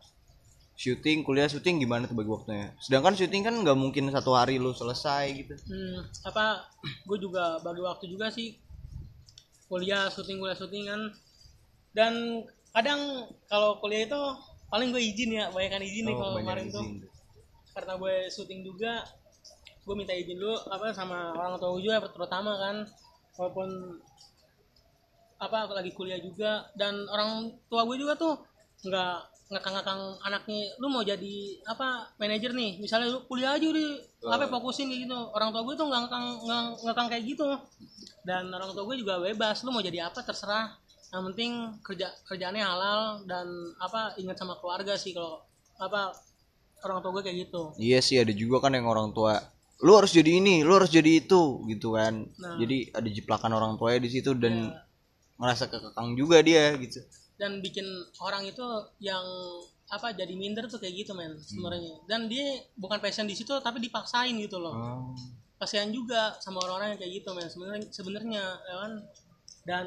syuting, 0.78 1.26
kuliah 1.26 1.50
syuting 1.50 1.82
gimana 1.82 2.06
tuh 2.06 2.14
bagi 2.14 2.30
waktunya? 2.30 2.70
Sedangkan 2.78 3.18
syuting 3.18 3.42
kan 3.42 3.56
nggak 3.58 3.78
mungkin 3.78 4.14
satu 4.14 4.38
hari 4.38 4.62
lu 4.62 4.74
selesai 4.78 5.26
gitu. 5.34 5.54
hmm, 5.58 6.30
apa 6.30 6.70
gue 7.06 7.18
juga 7.18 7.58
bagi 7.66 7.82
waktu 7.82 8.06
juga 8.10 8.30
sih 8.30 8.58
kuliah 9.66 10.10
syuting 10.10 10.38
kuliah 10.38 10.58
syuting 10.58 10.84
kan 10.86 11.02
dan 11.98 12.14
kadang 12.76 13.26
kalau 13.48 13.80
kuliah 13.82 14.06
itu 14.06 14.22
paling 14.70 14.94
gue 14.94 15.02
izin 15.02 15.38
ya 15.38 15.46
banyak 15.52 15.82
izin 15.84 16.12
nih 16.12 16.16
kalau 16.16 16.34
kemarin 16.40 16.68
tuh 16.70 16.86
izin 16.86 17.04
tuh. 17.04 17.12
karena 17.74 17.94
gue 17.98 18.16
syuting 18.30 18.62
juga 18.68 18.94
gue 19.82 19.96
minta 19.98 20.14
izin 20.14 20.38
dulu 20.38 20.56
apa 20.70 20.94
sama 20.94 21.34
orang 21.34 21.58
tua 21.58 21.74
gue 21.78 21.90
juga 21.90 22.06
terutama 22.10 22.54
kan 22.62 22.76
walaupun 23.38 23.70
apa 25.42 25.58
aku 25.66 25.74
lagi 25.74 25.92
kuliah 25.98 26.22
juga 26.22 26.70
dan 26.78 27.02
orang 27.10 27.50
tua 27.66 27.82
gue 27.90 27.98
juga 27.98 28.14
tuh 28.14 28.38
nggak 28.86 29.16
ngakang-ngakang 29.52 30.16
anaknya 30.24 30.72
lu 30.80 30.88
mau 30.88 31.04
jadi 31.04 31.60
apa 31.68 32.16
manajer 32.16 32.56
nih 32.56 32.80
misalnya 32.80 33.12
lu 33.12 33.20
kuliah 33.28 33.60
aja 33.60 33.68
udah 33.68 34.32
apa 34.32 34.48
fokusin 34.48 34.88
kayak 34.88 35.12
gitu. 35.12 35.20
Orang 35.36 35.52
tua 35.52 35.68
gue 35.68 35.76
tuh 35.76 35.92
nggak 35.92 36.02
ngakang 36.08 36.26
nggak 36.48 36.62
ngakang 36.88 37.08
kayak 37.12 37.24
gitu. 37.28 37.48
Dan 38.24 38.48
orang 38.48 38.72
tua 38.72 38.88
gue 38.88 38.96
juga 39.04 39.20
bebas 39.20 39.66
lu 39.68 39.76
mau 39.76 39.84
jadi 39.84 40.08
apa 40.08 40.24
terserah. 40.24 40.72
Yang 41.12 41.22
penting 41.34 41.52
kerja 41.84 42.08
kerjaannya 42.32 42.64
halal 42.64 43.02
dan 43.28 43.48
apa 43.84 44.16
ingat 44.16 44.40
sama 44.40 44.56
keluarga 44.64 44.96
sih 44.96 45.12
kalau 45.12 45.44
apa 45.84 46.16
orang 46.88 47.04
tua 47.04 47.12
gue 47.20 47.24
kayak 47.28 47.38
gitu. 47.52 47.76
Iya 47.76 48.00
sih 48.00 48.24
ada 48.24 48.32
juga 48.32 48.64
kan 48.64 48.72
yang 48.72 48.88
orang 48.88 49.12
tua 49.12 49.36
lu 49.82 49.92
harus 49.94 50.10
jadi 50.10 50.32
ini, 50.36 50.62
lu 50.62 50.74
harus 50.74 50.90
jadi 50.90 51.20
itu 51.20 51.42
gitu 51.68 51.94
kan. 51.94 52.22
Nah. 52.36 52.56
Jadi 52.56 52.90
ada 52.90 53.06
jiplakan 53.08 53.52
orang 53.52 53.72
tuanya 53.76 54.00
di 54.00 54.10
situ 54.10 54.32
dan 54.34 54.70
Ya. 54.70 54.86
ngerasa 55.38 55.68
kekekang 55.68 56.14
juga 56.14 56.38
dia 56.40 56.74
gitu. 56.78 57.02
dan 57.36 57.58
bikin 57.58 57.82
orang 58.20 58.46
itu 58.46 58.62
yang 59.00 59.26
apa 59.90 60.14
jadi 60.14 60.30
minder 60.32 60.70
tuh 60.70 60.78
kayak 60.78 60.94
gitu 60.96 61.12
men 61.12 61.34
sebenarnya 61.36 61.98
dan 62.06 62.30
dia 62.30 62.46
bukan 62.76 63.02
passion 63.02 63.26
di 63.26 63.34
situ 63.34 63.50
tapi 63.58 63.82
dipaksain 63.82 64.38
gitu 64.38 64.56
loh 64.56 64.70
Oh. 64.72 65.18
kasihan 65.58 65.90
juga 65.90 66.38
sama 66.38 66.62
orang-orang 66.62 66.94
yang 66.94 67.00
kayak 67.02 67.14
gitu 67.16 67.30
men 67.34 67.50
sebenarnya 67.50 67.90
sebenarnya 67.90 68.44
ya 68.46 68.76
kan 68.78 68.92
dan 69.64 69.86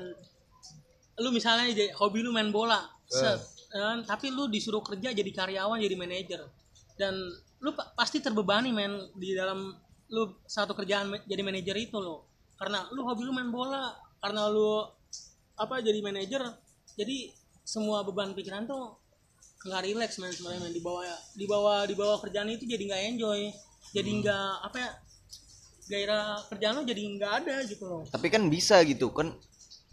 lu 1.16 1.30
misalnya 1.30 1.70
jadi 1.70 1.94
hobi 1.94 2.20
lu 2.20 2.34
main 2.34 2.50
bola 2.50 2.82
set 3.06 3.38
ya 3.70 3.78
kan? 3.86 3.98
tapi 4.04 4.28
lu 4.28 4.50
disuruh 4.50 4.82
kerja 4.82 5.14
jadi 5.14 5.30
karyawan 5.30 5.78
jadi 5.78 5.94
manajer 5.94 6.42
dan 6.96 7.14
lu 7.60 7.70
pa- 7.70 7.94
pasti 7.94 8.18
terbebani 8.18 8.70
men 8.70 8.90
di 9.14 9.30
dalam 9.30 9.78
lu 10.12 10.36
satu 10.44 10.76
kerjaan 10.76 11.12
jadi 11.24 11.40
manajer 11.40 11.76
itu 11.80 11.96
lo 11.96 12.28
karena 12.60 12.86
lu 12.92 13.04
hobi 13.08 13.24
lu 13.24 13.32
main 13.32 13.48
bola 13.48 13.96
karena 14.20 14.48
lu 14.52 14.84
apa 15.54 15.80
jadi 15.80 16.00
manajer 16.02 16.42
jadi 16.94 17.32
semua 17.64 18.04
beban 18.04 18.36
pikiran 18.36 18.68
tuh 18.68 19.00
nggak 19.64 19.80
rileks 19.80 20.20
men 20.20 20.30
sebenarnya 20.30 20.60
men. 20.68 20.72
Di 20.76 20.82
bawah 20.84 21.02
di 21.32 21.46
bawah 21.48 21.78
di 21.88 21.94
bawah 21.96 22.16
kerjaan 22.20 22.52
itu 22.52 22.68
jadi 22.68 22.84
nggak 22.84 23.02
enjoy. 23.16 23.40
Jadi 23.96 24.10
nggak 24.20 24.48
apa 24.68 24.76
ya 24.76 24.90
gairah 25.84 26.28
kerjaan 26.52 26.74
lo 26.80 26.82
jadi 26.84 27.02
nggak 27.16 27.32
ada 27.44 27.56
gitu 27.64 27.84
loh. 27.88 28.02
Tapi 28.08 28.28
kan 28.28 28.46
bisa 28.52 28.84
gitu 28.84 29.10
kan 29.10 29.32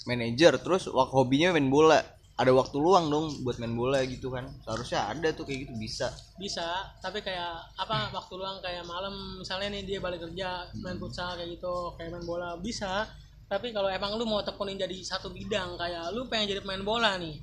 manajer 0.04 0.60
terus 0.60 0.92
waktu 0.92 1.16
hobinya 1.16 1.56
main 1.56 1.72
bola. 1.72 2.04
Ada 2.40 2.52
waktu 2.56 2.78
luang 2.80 3.12
dong 3.12 3.44
buat 3.46 3.60
main 3.62 3.76
bola 3.76 4.02
gitu 4.08 4.32
kan. 4.34 4.48
Seharusnya 4.66 5.08
ada 5.14 5.30
tuh 5.36 5.46
kayak 5.46 5.68
gitu 5.68 5.74
bisa. 5.78 6.10
bisa 6.40 6.90
tapi 7.04 7.22
kayak 7.22 7.54
apa 7.78 8.10
waktu 8.16 8.34
luang 8.34 8.58
kayak 8.64 8.82
malam 8.88 9.38
misalnya 9.38 9.78
nih 9.78 9.84
dia 9.86 10.00
balik 10.02 10.26
kerja 10.26 10.66
main 10.82 10.98
futsal 10.98 11.38
kayak 11.38 11.54
gitu 11.60 11.94
kayak 12.00 12.10
main 12.16 12.26
bola 12.26 12.58
bisa. 12.58 13.06
Tapi 13.46 13.76
kalau 13.76 13.92
emang 13.92 14.16
lu 14.16 14.24
mau 14.26 14.40
tekunin 14.42 14.80
jadi 14.80 14.96
satu 15.04 15.30
bidang 15.30 15.76
kayak 15.76 16.16
lu 16.16 16.26
pengen 16.32 16.56
jadi 16.56 16.62
pemain 16.64 16.82
bola 16.82 17.20
nih 17.20 17.36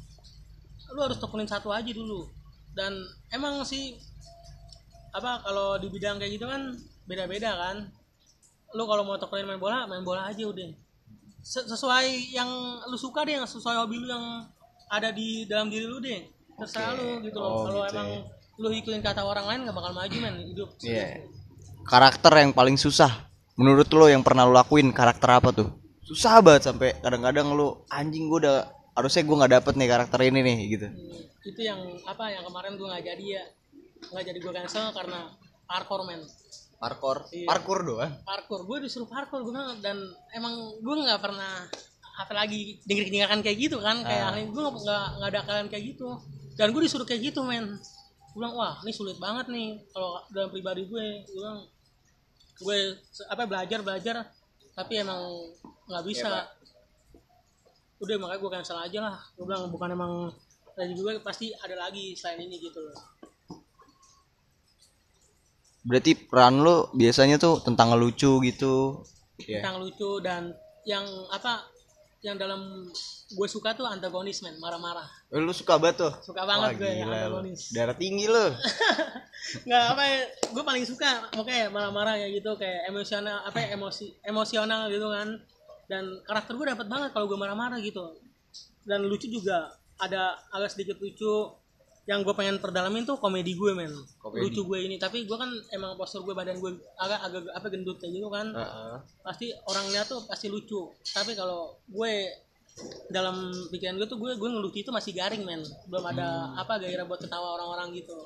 lu 0.88 1.04
harus 1.04 1.20
tekunin 1.20 1.46
satu 1.46 1.68
aja 1.68 1.90
dulu. 1.92 2.26
Dan 2.72 2.96
emang 3.28 3.60
sih 3.62 3.92
apa 5.12 5.44
kalau 5.44 5.76
di 5.76 5.88
bidang 5.92 6.16
kayak 6.16 6.32
gitu 6.36 6.48
kan 6.48 6.74
beda-beda 7.04 7.54
kan. 7.54 7.76
Lu 8.74 8.84
kalau 8.88 9.04
mau 9.04 9.20
tekunin 9.20 9.46
main 9.46 9.60
bola 9.60 9.84
main 9.86 10.02
bola 10.02 10.26
aja 10.26 10.42
udah. 10.42 10.72
Se- 11.44 11.68
sesuai 11.70 12.34
yang 12.34 12.48
lu 12.88 12.96
suka 12.98 13.22
deh 13.22 13.38
yang 13.38 13.46
sesuai 13.46 13.84
hobi 13.84 14.00
lu 14.00 14.08
yang 14.10 14.48
ada 14.88 15.08
di 15.10 15.44
dalam 15.44 15.68
diri 15.68 15.84
lu 15.84 15.98
deh 15.98 16.20
terserah 16.54 16.92
Oke. 16.92 17.00
lu 17.00 17.08
gitu 17.22 17.38
loh 17.38 17.48
Oh, 17.48 17.62
kalau 17.64 17.80
gitu 17.82 17.94
emang 17.94 18.08
ya. 18.10 18.20
lu 18.58 18.68
ikutin 18.72 19.00
kata 19.00 19.22
orang 19.22 19.46
lain 19.46 19.60
gak 19.64 19.76
bakal 19.76 19.92
maju 19.92 20.16
men 20.18 20.36
hidup 20.44 20.68
Iya. 20.80 21.22
Karakter 21.84 22.32
yang 22.36 22.52
paling 22.52 22.76
susah 22.76 23.28
menurut 23.54 23.88
lo 23.90 24.06
yang 24.06 24.20
pernah 24.20 24.44
lo 24.44 24.52
lakuin 24.52 24.90
karakter 24.90 25.30
apa 25.32 25.50
tuh? 25.50 25.68
Susah 26.02 26.40
banget 26.40 26.66
sampai 26.66 26.96
kadang-kadang 26.98 27.52
lo 27.52 27.84
anjing 27.88 28.26
gue 28.26 28.44
udah 28.44 28.66
harusnya 28.92 29.22
gue 29.22 29.36
nggak 29.36 29.52
dapet 29.54 29.72
nih 29.74 29.88
karakter 29.88 30.20
ini 30.22 30.40
nih 30.42 30.56
gitu. 30.68 30.86
Hmm, 30.86 31.20
itu 31.44 31.60
yang 31.60 31.80
apa 32.04 32.28
yang 32.28 32.44
kemarin 32.44 32.74
gue 32.74 32.86
nggak 32.86 33.04
jadi 33.06 33.24
ya 33.30 33.42
nggak 34.10 34.24
jadi 34.26 34.38
gue 34.38 34.52
cancel 34.54 34.86
karena 34.92 35.20
parkour 35.64 36.02
men 36.04 36.22
Parkour, 36.78 37.26
Iya. 37.34 37.50
parkour 37.50 37.78
doang. 37.82 38.12
parkour 38.22 38.62
gue 38.62 38.86
disuruh 38.86 39.10
parkour 39.10 39.42
gue 39.42 39.52
dan 39.82 39.98
emang 40.30 40.54
gue 40.78 40.94
nggak 40.94 41.18
pernah 41.18 41.66
apalagi 42.18 42.82
denger-dengarkan 42.82 43.40
kayak 43.40 43.58
gitu 43.60 43.78
kan 43.78 44.02
kayak 44.02 44.22
Ah. 44.22 44.30
ahli 44.34 44.46
gue 44.46 44.58
nggak 44.58 45.06
nggak 45.16 45.30
ada 45.30 45.40
kalian 45.44 45.68
kayak 45.68 45.84
gitu 45.88 46.08
dan 46.54 46.70
gue 46.70 46.82
disuruh 46.82 47.06
kayak 47.06 47.22
gitu 47.24 47.40
men 47.40 47.78
gue 48.28 48.36
bilang 48.36 48.54
wah 48.54 48.74
ini 48.82 48.90
sulit 48.90 49.16
banget 49.16 49.46
nih 49.48 49.78
kalau 49.88 50.18
dalam 50.28 50.50
pribadi 50.50 50.82
gue 50.84 51.06
gue 51.24 51.32
bilang 51.32 51.62
gue 52.58 52.76
apa 53.24 53.42
belajar 53.44 53.78
belajar 53.80 54.16
tapi 54.72 54.92
emang 54.96 55.22
nggak 55.86 56.04
bisa 56.04 56.26
Iya, 56.26 56.34
Pak. 56.36 56.46
udah 57.98 58.14
makanya 58.16 58.38
gue 58.38 58.50
cancel 58.52 58.78
aja 58.78 58.98
lah 59.00 59.16
gue 59.32 59.44
bilang 59.44 59.64
bukan 59.68 59.88
emang 59.88 60.12
dari 60.72 60.92
gue 60.92 61.12
pasti 61.18 61.50
ada 61.52 61.74
lagi 61.76 62.14
selain 62.14 62.42
ini 62.42 62.58
gitu 62.58 62.78
loh 62.78 62.98
Berarti 65.80 66.12
peran 66.20 66.60
lo 66.60 66.92
biasanya 66.92 67.40
tuh 67.40 67.64
tentang 67.64 67.94
ngelucu 67.94 68.44
gitu. 68.44 69.00
Iya. 69.38 69.62
yang 69.64 69.78
lucu 69.78 70.18
dan 70.18 70.50
yang 70.82 71.06
apa 71.30 71.62
yang 72.18 72.34
dalam 72.34 72.90
gue 73.30 73.48
suka 73.48 73.78
tuh 73.78 73.86
antagonis 73.86 74.42
men. 74.42 74.58
Marah-marah. 74.58 75.06
Eh, 75.30 75.38
Lu 75.38 75.54
suka 75.54 75.78
banget 75.78 76.02
tuh. 76.02 76.12
suka 76.24 76.42
banget 76.42 76.74
Wah, 76.74 76.78
gue 76.78 76.90
yang 76.98 77.10
antagonis. 77.10 77.70
Darah 77.70 77.94
tinggi 77.94 78.26
lo. 78.26 78.52
nggak 79.68 79.84
apa 79.94 80.02
ya 80.02 80.18
gue 80.50 80.64
paling 80.66 80.84
suka 80.84 81.30
makanya 81.38 81.70
marah-marah 81.70 82.18
kayak 82.18 82.42
gitu 82.42 82.50
kayak 82.58 82.90
emosional 82.90 83.38
apa 83.46 83.58
ya, 83.62 83.68
emosi 83.78 84.06
emosional 84.26 84.90
gitu 84.90 85.06
kan. 85.14 85.28
Dan 85.88 86.04
karakter 86.26 86.52
gue 86.58 86.66
dapat 86.68 86.86
banget 86.90 87.10
kalau 87.14 87.30
gue 87.30 87.38
marah-marah 87.38 87.78
gitu. 87.78 88.18
Dan 88.82 89.06
lucu 89.06 89.30
juga 89.30 89.72
ada 89.98 90.34
agak 90.50 90.74
sedikit 90.74 90.98
lucu 90.98 91.54
yang 92.08 92.24
gue 92.24 92.32
pengen 92.32 92.56
perdalamin 92.56 93.04
tuh 93.04 93.20
komedi 93.20 93.52
gue 93.52 93.76
men 93.76 93.92
Komedi. 94.16 94.48
lucu 94.48 94.64
gue 94.64 94.78
ini 94.80 94.96
tapi 94.96 95.28
gue 95.28 95.36
kan 95.36 95.52
emang 95.76 95.92
postur 96.00 96.24
gue 96.24 96.32
badan 96.32 96.56
gue 96.56 96.72
agak 96.96 97.20
agak 97.20 97.42
apa 97.52 97.66
gendut 97.68 98.00
kayak 98.00 98.16
gitu 98.16 98.32
kan 98.32 98.48
Heeh. 98.48 98.96
pasti 99.20 99.52
orang 99.68 99.92
lihat 99.92 100.08
tuh 100.08 100.24
pasti 100.24 100.48
lucu 100.48 100.88
tapi 101.04 101.36
kalau 101.36 101.76
gue 101.84 102.12
dalam 103.12 103.52
pikiran 103.68 104.00
gue 104.00 104.08
tuh 104.08 104.16
gue 104.16 104.40
gue 104.40 104.48
ngelucu 104.48 104.80
itu 104.80 104.88
masih 104.88 105.12
garing 105.12 105.44
men 105.44 105.60
belum 105.84 106.04
ada 106.08 106.56
apa 106.56 106.80
gairah 106.80 107.04
buat 107.04 107.20
ketawa 107.20 107.60
orang-orang 107.60 108.00
gitu 108.00 108.16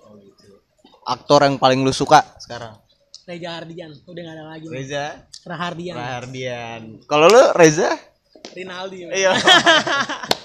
Aktor 1.02 1.42
yang 1.42 1.58
paling 1.58 1.82
lu 1.82 1.90
suka 1.90 2.22
sekarang? 2.38 2.78
Reza 3.26 3.50
Hardian 3.50 3.90
udah 4.06 4.22
gak 4.22 4.34
ada 4.38 4.44
lagi 4.46 4.66
men. 4.70 4.74
Reza 4.78 5.04
Rahardian 5.42 5.94
Rahardian. 5.98 6.82
Kalau 7.10 7.26
lu 7.26 7.42
Reza? 7.58 7.90
Rinaldi. 8.54 9.10
Iya. 9.10 9.34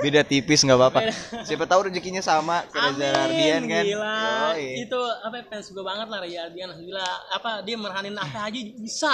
Beda 0.00 0.20
tipis 0.22 0.60
nggak 0.60 0.74
apa-apa. 0.74 1.00
Siapa 1.42 1.64
tahu 1.64 1.86
rezekinya 1.86 2.18
sama 2.18 2.64
ke 2.64 2.74
Reza 2.74 3.06
Rahardian 3.06 3.62
kan. 3.64 3.84
gila 3.84 4.16
Yoi. 4.50 4.82
itu 4.82 4.98
apa 5.20 5.34
ya, 5.36 5.44
fans 5.46 5.66
gue 5.68 5.80
banget 5.80 6.06
lah 6.06 6.18
Reza 6.18 6.40
Hardian 6.42 6.70
gila 6.76 7.06
apa 7.30 7.50
dia 7.60 7.76
meranin 7.76 8.14
apa 8.14 8.38
aja 8.44 8.58
bisa 8.74 9.12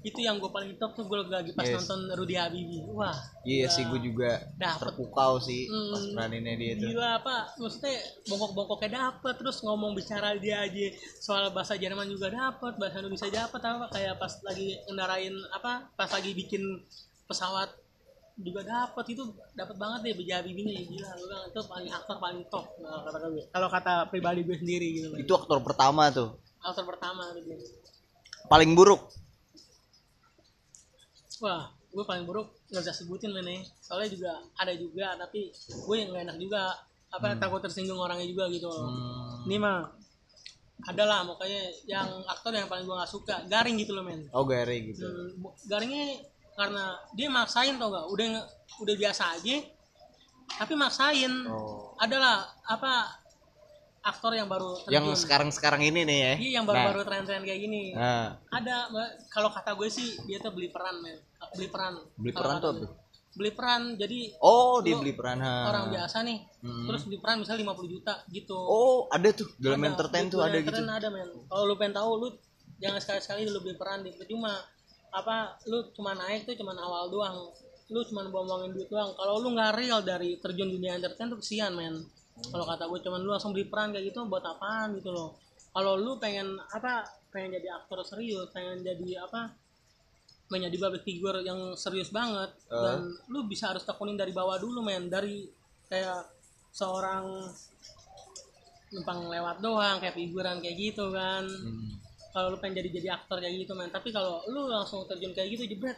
itu 0.00 0.18
yang 0.18 0.40
gue 0.40 0.48
paling 0.48 0.74
top 0.74 0.96
tuh 0.96 1.04
gue 1.04 1.28
lagi 1.28 1.52
pas 1.52 1.60
Hmm. 1.60 1.76
Yes. 1.76 1.84
nonton 1.84 2.00
Rudy 2.14 2.34
Habibi 2.34 2.88
wah 2.88 3.12
Iya 3.44 3.68
sih 3.68 3.84
gue 3.84 4.00
juga 4.02 4.40
Dapet. 4.54 4.80
terpukau 4.82 5.36
sih 5.38 5.68
Hmm. 5.68 5.92
pas 5.92 6.02
peraninnya 6.10 6.54
dia 6.56 6.72
tuh. 6.74 6.88
gila 6.88 7.08
apa 7.14 7.36
maksudnya 7.54 7.94
bongkok-bongkoknya 8.24 8.90
dapet 8.90 9.34
terus 9.36 9.60
ngomong 9.60 9.92
bicara 9.92 10.32
dia 10.34 10.64
aja 10.64 10.86
soal 11.14 11.52
bahasa 11.52 11.76
Jerman 11.76 12.08
juga 12.08 12.26
dapet 12.28 12.74
bahasa 12.74 12.98
Indonesia 12.98 13.28
dapet 13.28 13.60
apa 13.60 13.86
kayak 13.88 14.16
pas 14.16 14.32
lagi 14.40 14.68
ngendarain 14.82 15.36
apa 15.52 15.72
pas 15.92 16.08
lagi 16.08 16.32
bikin 16.32 16.64
pesawat 17.26 17.68
juga 18.38 18.62
dapet. 18.62 19.04
Itu 19.18 19.34
dapet 19.58 19.76
banget 19.76 20.00
deh 20.06 20.14
Bija 20.14 20.38
Habibie 20.38 20.86
gila 20.86 21.10
gue 21.18 21.26
bilang 21.26 21.44
itu 21.50 21.60
paling 21.66 21.90
aktor 21.90 22.16
paling 22.22 22.42
top 22.46 22.66
kalau 22.78 23.02
kata 23.02 23.26
gue 23.26 23.44
kalau 23.50 23.68
kata 23.68 23.92
pribadi 24.08 24.40
gue 24.46 24.56
sendiri 24.56 24.86
gitu 24.94 25.08
Itu 25.18 25.32
aktor 25.34 25.58
pertama 25.60 26.06
tuh. 26.14 26.38
aktor 26.62 26.86
pertama 26.86 27.34
gitu. 27.34 27.54
Paling 28.46 28.72
buruk. 28.78 29.02
wah 31.38 31.70
gue 31.70 32.04
paling 32.04 32.26
buruk 32.26 32.50
nggak 32.68 32.82
bisa 32.82 32.94
sebutin 32.94 33.30
nih 33.30 33.62
soalnya 33.78 34.10
juga 34.10 34.32
ada 34.58 34.74
juga 34.74 35.14
tapi 35.14 35.50
gue 35.54 35.96
yang 35.98 36.10
gak 36.14 36.24
enak 36.30 36.38
juga. 36.38 36.62
Apa 37.08 37.40
takut 37.40 37.64
tersinggung 37.64 37.96
orangnya 37.96 38.28
juga 38.28 38.52
gitu. 38.52 38.68
Hmm. 38.68 39.48
ini 39.48 39.56
mah 39.56 39.80
ada 40.84 41.02
lah 41.08 41.24
makanya 41.26 41.72
yang 41.90 42.06
aktor 42.28 42.52
yang 42.54 42.68
paling 42.70 42.84
gue 42.86 42.94
gak 42.94 43.10
suka. 43.10 43.36
Garing 43.48 43.80
gitu 43.80 43.96
loh 43.96 44.04
men. 44.06 44.28
Oh 44.30 44.44
Gary 44.46 44.92
gitu. 44.92 45.08
Hmm, 45.08 45.48
garingnya 45.66 46.20
karena 46.58 46.84
dia 47.14 47.30
maksain 47.30 47.78
tau 47.78 47.88
gak 47.88 48.06
udah 48.08 48.26
udah 48.78 48.94
biasa 48.96 49.22
aja 49.32 49.56
tapi 50.50 50.74
maksain 50.74 51.30
Oh. 51.46 51.94
adalah 51.96 52.34
apa 52.64 53.14
aktor 54.00 54.32
yang 54.32 54.46
baru 54.46 54.74
Yang 54.88 55.04
terjun. 55.06 55.20
sekarang-sekarang 55.20 55.82
ini 55.84 56.00
nih 56.02 56.18
ya. 56.18 56.32
iya 56.36 56.50
yang 56.58 56.64
baru-baru 56.64 57.02
tren-tren 57.04 57.42
kayak 57.42 57.60
gini 57.60 57.92
Nah, 57.92 58.34
ada 58.48 58.88
kalau 59.28 59.50
kata 59.50 59.70
gue 59.72 59.88
sih 59.88 60.16
dia 60.24 60.38
tuh 60.38 60.50
beli 60.50 60.66
peran 60.68 60.98
men 60.98 61.18
beli 61.52 61.68
peran 61.68 61.94
beli 62.16 62.32
Kalau 62.32 62.40
peran 62.40 62.56
tuh 62.58 62.70
gue. 62.74 62.90
beli 63.36 63.52
peran 63.52 63.82
jadi 63.94 64.18
Oh, 64.40 64.80
dia 64.80 64.96
beli 64.96 65.12
peran. 65.12 65.38
ha. 65.38 65.68
orang 65.68 65.92
biasa 65.92 66.24
nih 66.24 66.38
Hmm. 66.58 66.86
terus 66.86 67.04
beli 67.04 67.18
peran 67.18 67.38
misalnya 67.38 67.62
50 67.68 67.86
juta 67.88 68.14
gitu 68.28 68.56
Oh, 68.56 69.06
ada 69.08 69.28
tuh 69.30 69.46
dalam 69.56 69.78
Ada, 69.78 69.88
entertain 69.92 70.26
tuh 70.26 70.40
ada 70.40 70.58
gitu. 70.58 70.74
ada 70.74 71.08
men 71.08 71.28
kalau 71.44 71.64
lu 71.64 71.74
pengen 71.76 71.94
tahu 71.94 72.10
lu 72.16 72.28
jangan 72.78 72.98
sekali-sekali 72.98 73.46
lu 73.46 73.60
beli 73.60 73.76
peran 73.76 74.00
di 74.00 74.10
cuma 74.24 74.58
apa 75.12 75.56
lu 75.68 75.88
cuma 75.96 76.12
naik 76.14 76.44
tuh 76.44 76.54
cuma 76.58 76.76
awal 76.76 77.08
doang. 77.08 77.50
Lu 77.88 78.04
cuma 78.04 78.26
buang-buangin 78.28 78.76
duit 78.76 78.88
doang. 78.92 79.16
Kalau 79.16 79.40
lu 79.40 79.56
nggak 79.56 79.72
real 79.80 80.00
dari 80.04 80.36
terjun 80.36 80.68
dunia 80.68 81.00
entertain 81.00 81.32
tuh 81.32 81.40
kesian 81.40 81.72
men. 81.72 82.04
Kalau 82.38 82.64
kata 82.68 82.86
gue 82.86 83.00
cuman 83.02 83.20
lu 83.24 83.30
langsung 83.34 83.50
beli 83.50 83.66
peran 83.66 83.90
kayak 83.90 84.12
gitu 84.12 84.22
buat 84.28 84.44
apaan 84.44 84.94
gitu 84.94 85.10
loh. 85.10 85.34
Kalau 85.72 85.96
lu 85.98 86.20
pengen 86.20 86.60
apa 86.70 87.06
pengen 87.28 87.60
jadi 87.60 87.76
aktor 87.76 88.00
serius 88.04 88.48
pengen 88.52 88.80
jadi 88.80 89.20
apa 89.20 89.52
pengen 90.48 90.72
jadi 90.72 90.78
public 90.80 91.04
figure 91.04 91.44
yang 91.44 91.76
serius 91.76 92.08
banget 92.08 92.48
dan 92.72 93.04
lu 93.28 93.44
bisa 93.44 93.68
harus 93.68 93.84
tekunin 93.84 94.16
dari 94.16 94.32
bawah 94.32 94.60
dulu 94.60 94.84
men. 94.84 95.08
Dari 95.08 95.48
kayak 95.88 96.28
seorang 96.72 97.48
numpang 98.92 99.28
lewat 99.28 99.56
doang 99.60 99.96
kayak 100.00 100.16
figuran 100.16 100.60
kayak 100.64 100.76
gitu 100.76 101.12
kan. 101.12 101.44
Hmm. 101.44 102.07
Kalau 102.34 102.54
lu 102.54 102.58
pengen 102.60 102.84
jadi 102.84 102.90
jadi 103.00 103.08
aktor 103.16 103.40
kayak 103.40 103.64
gitu 103.64 103.72
men. 103.72 103.88
Tapi 103.88 104.12
kalau 104.12 104.44
lu 104.52 104.68
langsung 104.68 105.04
terjun 105.08 105.32
kayak 105.32 105.56
gitu 105.56 105.64
jebret. 105.64 105.96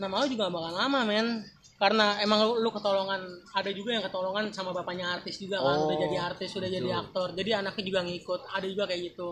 Nama 0.00 0.24
lu 0.24 0.26
juga 0.32 0.50
bakal 0.50 0.72
lama 0.74 1.00
men. 1.06 1.44
Karena 1.74 2.22
emang 2.22 2.38
lu, 2.46 2.62
lu 2.62 2.70
ketolongan 2.70 3.18
ada 3.50 3.70
juga 3.74 3.98
yang 3.98 4.04
ketolongan 4.06 4.46
sama 4.54 4.70
bapaknya 4.70 5.10
artis 5.10 5.42
juga 5.42 5.58
kan. 5.58 5.74
Oh, 5.74 5.90
udah 5.90 5.98
jadi 6.06 6.16
artis 6.22 6.54
udah 6.54 6.70
jadi 6.70 6.90
aktor. 7.02 7.34
Jadi 7.34 7.50
anaknya 7.50 7.84
juga 7.84 8.00
ngikut 8.06 8.40
ada 8.46 8.66
juga 8.66 8.84
kayak 8.86 9.02
gitu. 9.12 9.30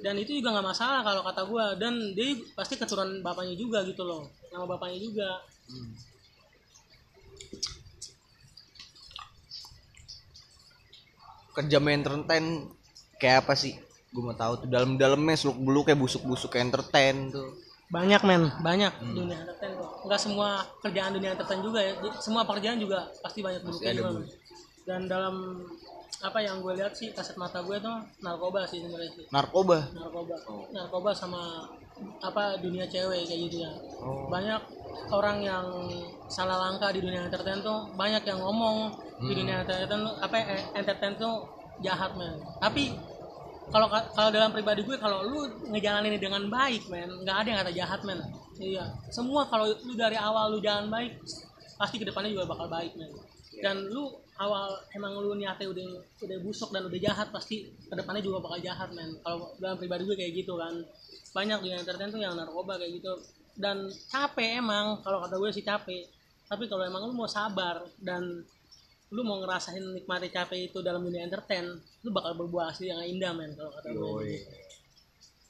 Dan 0.00 0.16
itu 0.16 0.32
juga 0.40 0.56
nggak 0.56 0.66
masalah 0.74 1.04
kalau 1.04 1.20
kata 1.22 1.42
gua. 1.44 1.76
Dan 1.76 2.16
dia 2.16 2.40
pasti 2.56 2.80
keturunan 2.80 3.20
bapaknya 3.20 3.54
juga 3.54 3.84
gitu 3.84 4.00
loh. 4.00 4.32
Nama 4.48 4.64
bapaknya 4.64 4.98
juga. 4.98 5.28
Kerja 11.54 11.78
main 11.78 12.02
entertain 12.02 12.66
kayak 13.20 13.46
apa 13.46 13.54
sih? 13.54 13.78
Gue 14.14 14.22
mau 14.22 14.32
tahu 14.32 14.52
tuh 14.56 14.68
dalam-dalamnya 14.68 15.34
seluk 15.34 15.58
beluk 15.58 15.84
kayak 15.84 15.98
busuk-busuk 15.98 16.54
entertain 16.56 17.28
tuh. 17.28 17.50
banyak 17.84 18.22
men 18.24 18.48
banyak 18.58 18.90
dunia 19.04 19.36
entertain 19.36 19.70
kok 19.72 20.02
nggak 20.02 20.18
semua 20.18 20.48
kerjaan 20.80 21.12
dunia 21.12 21.30
entertain 21.30 21.60
juga 21.60 21.78
ya 21.78 21.92
Di- 21.94 22.16
semua 22.16 22.42
pekerjaan 22.42 22.80
juga 22.80 23.06
pasti 23.20 23.38
banyak 23.38 23.60
buruknya 23.60 23.86
ada 23.86 23.98
juga 24.00 24.10
men. 24.10 24.24
dan 24.82 25.00
dalam 25.04 25.34
apa 26.18 26.38
yang 26.40 26.58
gue 26.58 26.72
lihat 26.74 26.90
sih 26.92 27.12
kasat 27.12 27.36
mata 27.36 27.60
gue 27.60 27.76
tuh 27.76 27.94
narkoba 28.18 28.64
sih 28.64 28.80
sebenarnya 28.80 29.10
sih 29.12 29.24
Narkoba. 29.28 29.78
narkoba 29.92 30.34
Oh. 30.44 30.64
narkoba 30.70 31.10
sama 31.12 31.68
apa 32.18 32.56
dunia 32.58 32.88
cewek 32.88 33.20
kayak 33.22 33.40
gitu 33.44 33.56
ya 33.62 33.70
Oh. 34.00 34.26
banyak 34.26 34.58
orang 35.12 35.38
yang 35.40 35.66
salah 36.26 36.56
langkah 36.64 36.88
di 36.88 36.98
dunia 36.98 37.20
entertain 37.22 37.60
tuh 37.60 37.94
banyak 37.94 38.24
yang 38.24 38.40
ngomong 38.40 38.90
di 39.20 39.28
Hmm. 39.28 39.38
dunia 39.38 39.54
entertain 39.60 39.86
tuh 39.92 40.14
apa 40.18 40.34
eh, 40.40 40.62
entertain 40.74 41.14
tuh 41.14 41.46
jahat 41.78 42.16
men 42.16 42.32
tapi 42.58 42.96
kalau 43.72 43.88
kalau 43.90 44.30
dalam 44.32 44.50
pribadi 44.52 44.84
gue 44.84 44.96
kalau 45.00 45.24
lu 45.24 45.48
ngejalanin 45.72 46.20
dengan 46.20 46.48
baik 46.48 46.88
men 46.92 47.08
nggak 47.24 47.36
ada 47.44 47.48
yang 47.48 47.58
kata 47.64 47.72
jahat 47.72 48.00
men. 48.04 48.20
Iya. 48.60 48.84
Semua 49.10 49.48
kalau 49.48 49.66
lu 49.70 49.94
dari 49.96 50.18
awal 50.18 50.54
lu 50.54 50.58
jalan 50.60 50.92
baik 50.92 51.20
pasti 51.74 51.96
ke 51.98 52.06
depannya 52.06 52.30
juga 52.34 52.50
bakal 52.50 52.68
baik 52.68 52.94
men. 52.98 53.10
Dan 53.62 53.88
lu 53.88 54.10
awal 54.38 54.78
emang 54.92 55.14
lu 55.18 55.38
niatnya 55.38 55.70
udah 55.70 55.86
udah 56.22 56.38
busuk 56.42 56.74
dan 56.74 56.86
udah 56.86 56.98
jahat 56.98 57.30
pasti 57.30 57.70
ke 57.70 57.94
depannya 57.94 58.22
juga 58.22 58.44
bakal 58.44 58.58
jahat 58.60 58.90
men. 58.92 59.16
Kalau 59.22 59.54
dalam 59.58 59.76
pribadi 59.80 60.02
gue 60.06 60.16
kayak 60.18 60.32
gitu 60.44 60.54
kan. 60.58 60.74
Banyak 61.34 61.66
di 61.66 61.70
entertain 61.74 62.10
tuh 62.14 62.22
yang 62.22 62.38
narkoba 62.38 62.78
kayak 62.78 63.02
gitu. 63.02 63.10
Dan 63.54 63.90
capek 64.10 64.62
emang 64.62 65.02
kalau 65.02 65.22
kata 65.22 65.34
gue 65.38 65.50
sih 65.50 65.66
capek. 65.66 66.06
Tapi 66.46 66.68
kalau 66.70 66.84
emang 66.86 67.08
lu 67.08 67.14
mau 67.16 67.26
sabar 67.26 67.82
dan 67.98 68.44
lu 69.14 69.22
mau 69.22 69.38
ngerasain 69.38 69.78
nikmati 69.94 70.26
capek 70.28 70.68
itu 70.68 70.82
dalam 70.82 71.06
dunia 71.06 71.22
entertain 71.22 71.62
lu 72.02 72.10
bakal 72.10 72.34
berbuah 72.34 72.74
hasil 72.74 72.90
yang 72.90 72.98
indah 73.00 73.30
men 73.30 73.54
kalau 73.54 73.70
kata 73.70 73.88
gue 73.88 74.02
Yoi. 74.02 74.34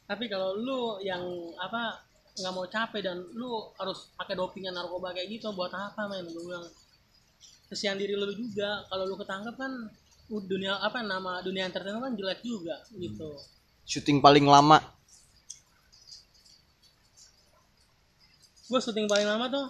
tapi 0.05 0.29
kalau 0.29 0.53
lu 0.55 0.81
yang 1.01 1.25
apa 1.57 1.97
nggak 2.35 2.53
mau 2.53 2.67
capek 2.69 3.01
dan 3.01 3.25
lu 3.33 3.49
harus 3.81 4.13
pakai 4.15 4.37
dopingan 4.37 4.77
narkoba 4.77 5.17
kayak 5.17 5.33
gitu 5.33 5.49
buat 5.57 5.73
apa 5.73 6.05
men 6.07 6.29
gue 6.29 6.45
bilang 6.45 6.67
kesian 7.67 7.97
diri 7.97 8.13
lu 8.13 8.29
juga 8.31 8.85
kalau 8.87 9.09
lu 9.09 9.17
ketangkep 9.17 9.57
kan 9.57 9.73
dunia 10.29 10.77
apa 10.79 11.01
nama 11.01 11.41
dunia 11.41 11.65
entertain 11.65 11.97
kan 11.97 12.13
jelek 12.13 12.45
juga 12.45 12.85
gitu 12.93 13.33
Syuting 13.85 14.21
paling 14.21 14.49
lama. 14.49 14.81
gue 18.65 18.81
syuting 18.81 19.05
paling 19.05 19.29
lama 19.29 19.47
tuh 19.49 19.67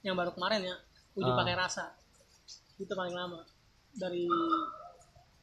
yang 0.00 0.16
baru 0.16 0.32
kemarin 0.32 0.64
ya 0.64 0.76
uji 1.12 1.28
Ah. 1.28 1.36
pakai 1.36 1.54
rasa 1.54 1.84
itu 2.76 2.92
paling 2.92 3.12
lama. 3.12 3.40
Dari 3.92 4.28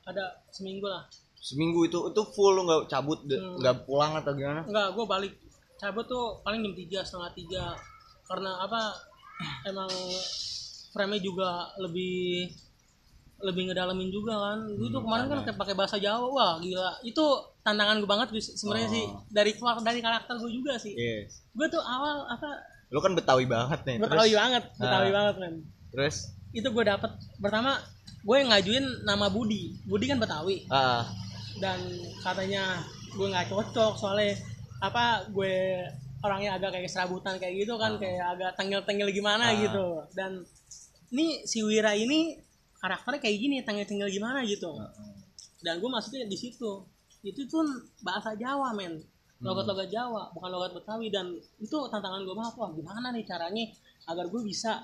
ada 0.03 0.25
seminggu 0.49 0.85
lah. 0.85 1.07
Seminggu 1.35 1.83
itu 1.83 1.99
itu 2.07 2.21
full 2.31 2.55
lu 2.55 2.61
nggak 2.63 2.81
cabut 2.87 3.19
Hmm. 3.25 3.59
nggak 3.59 3.83
pulang 3.83 4.15
atau 4.15 4.31
gimana? 4.31 4.61
enggak 4.63 4.87
gue 4.93 5.05
balik. 5.05 5.33
Cabut 5.75 6.05
tuh 6.05 6.39
paling 6.41 6.61
jam 6.61 6.73
tiga 6.73 6.99
setengah 7.03 7.31
tiga. 7.33 7.65
Karena 8.23 8.63
apa 8.63 8.81
emang 9.65 9.91
frame 10.93 11.19
juga 11.19 11.67
lebih 11.77 12.47
lebih 13.43 13.67
ngedalamin 13.67 14.07
juga 14.07 14.39
kan. 14.39 14.57
Gue 14.71 14.87
tuh 14.87 15.03
kemarin 15.03 15.25
kan 15.27 15.39
kayak 15.43 15.57
pakai 15.57 15.75
bahasa 15.75 15.99
Jawa 15.99 16.27
wah 16.29 16.53
gila. 16.59 16.95
Itu 17.03 17.25
tantangan 17.59 17.99
gue 17.99 18.07
banget 18.07 18.27
sebenarnya 18.55 18.87
sih. 18.87 19.03
Dari 19.27 19.51
dari 19.83 19.99
karakter 19.99 20.39
gue 20.39 20.51
juga 20.53 20.79
sih. 20.79 20.93
Yes. 20.95 21.43
gue 21.51 21.67
tuh 21.67 21.81
awal 21.81 22.23
apa 22.27 22.49
Lu 22.89 23.01
kan 23.01 23.17
Betawi 23.17 23.49
banget 23.49 23.83
nih. 23.83 23.97
Betawi 23.99 24.29
terus, 24.29 24.37
banget 24.37 24.63
Betawi 24.77 25.09
Ah. 25.09 25.13
banget 25.13 25.35
kan 25.41 25.53
terus 25.93 26.15
itu 26.53 26.67
gue 26.69 26.83
dapet. 26.85 27.11
Pertama 27.41 27.81
gue 28.23 28.37
ngajuin 28.45 29.03
nama 29.03 29.27
Budi. 29.27 29.75
Budi 29.83 30.05
kan 30.07 30.21
Betawi. 30.21 30.63
Ah. 30.69 31.03
Dan 31.59 31.79
katanya 32.21 32.81
gue 33.13 33.27
nggak 33.29 33.49
cocok 33.49 33.93
soalnya 33.97 34.37
apa 34.81 35.27
gue 35.29 35.85
orangnya 36.23 36.55
agak 36.55 36.79
kayak 36.79 36.89
serabutan 36.89 37.35
kayak 37.35 37.67
gitu 37.67 37.75
kan 37.75 37.99
kayak 37.99 38.23
agak 38.37 38.55
tengil-tengil 38.55 39.09
gimana 39.11 39.51
Ah. 39.51 39.57
gitu. 39.57 39.85
Dan 40.15 40.45
ini 41.11 41.43
si 41.43 41.61
Wira 41.65 41.93
ini 41.97 42.37
karakternya 42.79 43.19
kayak 43.19 43.37
gini 43.37 43.57
tengil-tengil 43.65 44.09
gimana 44.09 44.45
gitu. 44.45 44.71
Dan 45.63 45.81
gue 45.81 45.89
masuknya 45.89 46.29
di 46.29 46.37
situ. 46.39 46.85
Itu 47.23 47.47
pun 47.47 47.65
bahasa 48.03 48.35
Jawa 48.35 48.75
men. 48.75 48.99
Logat-logat 49.43 49.91
Jawa 49.91 50.31
bukan 50.31 50.49
logat 50.51 50.71
Betawi. 50.75 51.11
Dan 51.11 51.35
itu 51.59 51.77
tantangan 51.91 52.23
gue 52.23 52.35
banget. 52.35 52.53
Wah 52.55 52.71
gimana 52.71 53.11
nih 53.11 53.23
caranya 53.27 53.65
agar 54.07 54.27
gue 54.27 54.41
bisa 54.43 54.83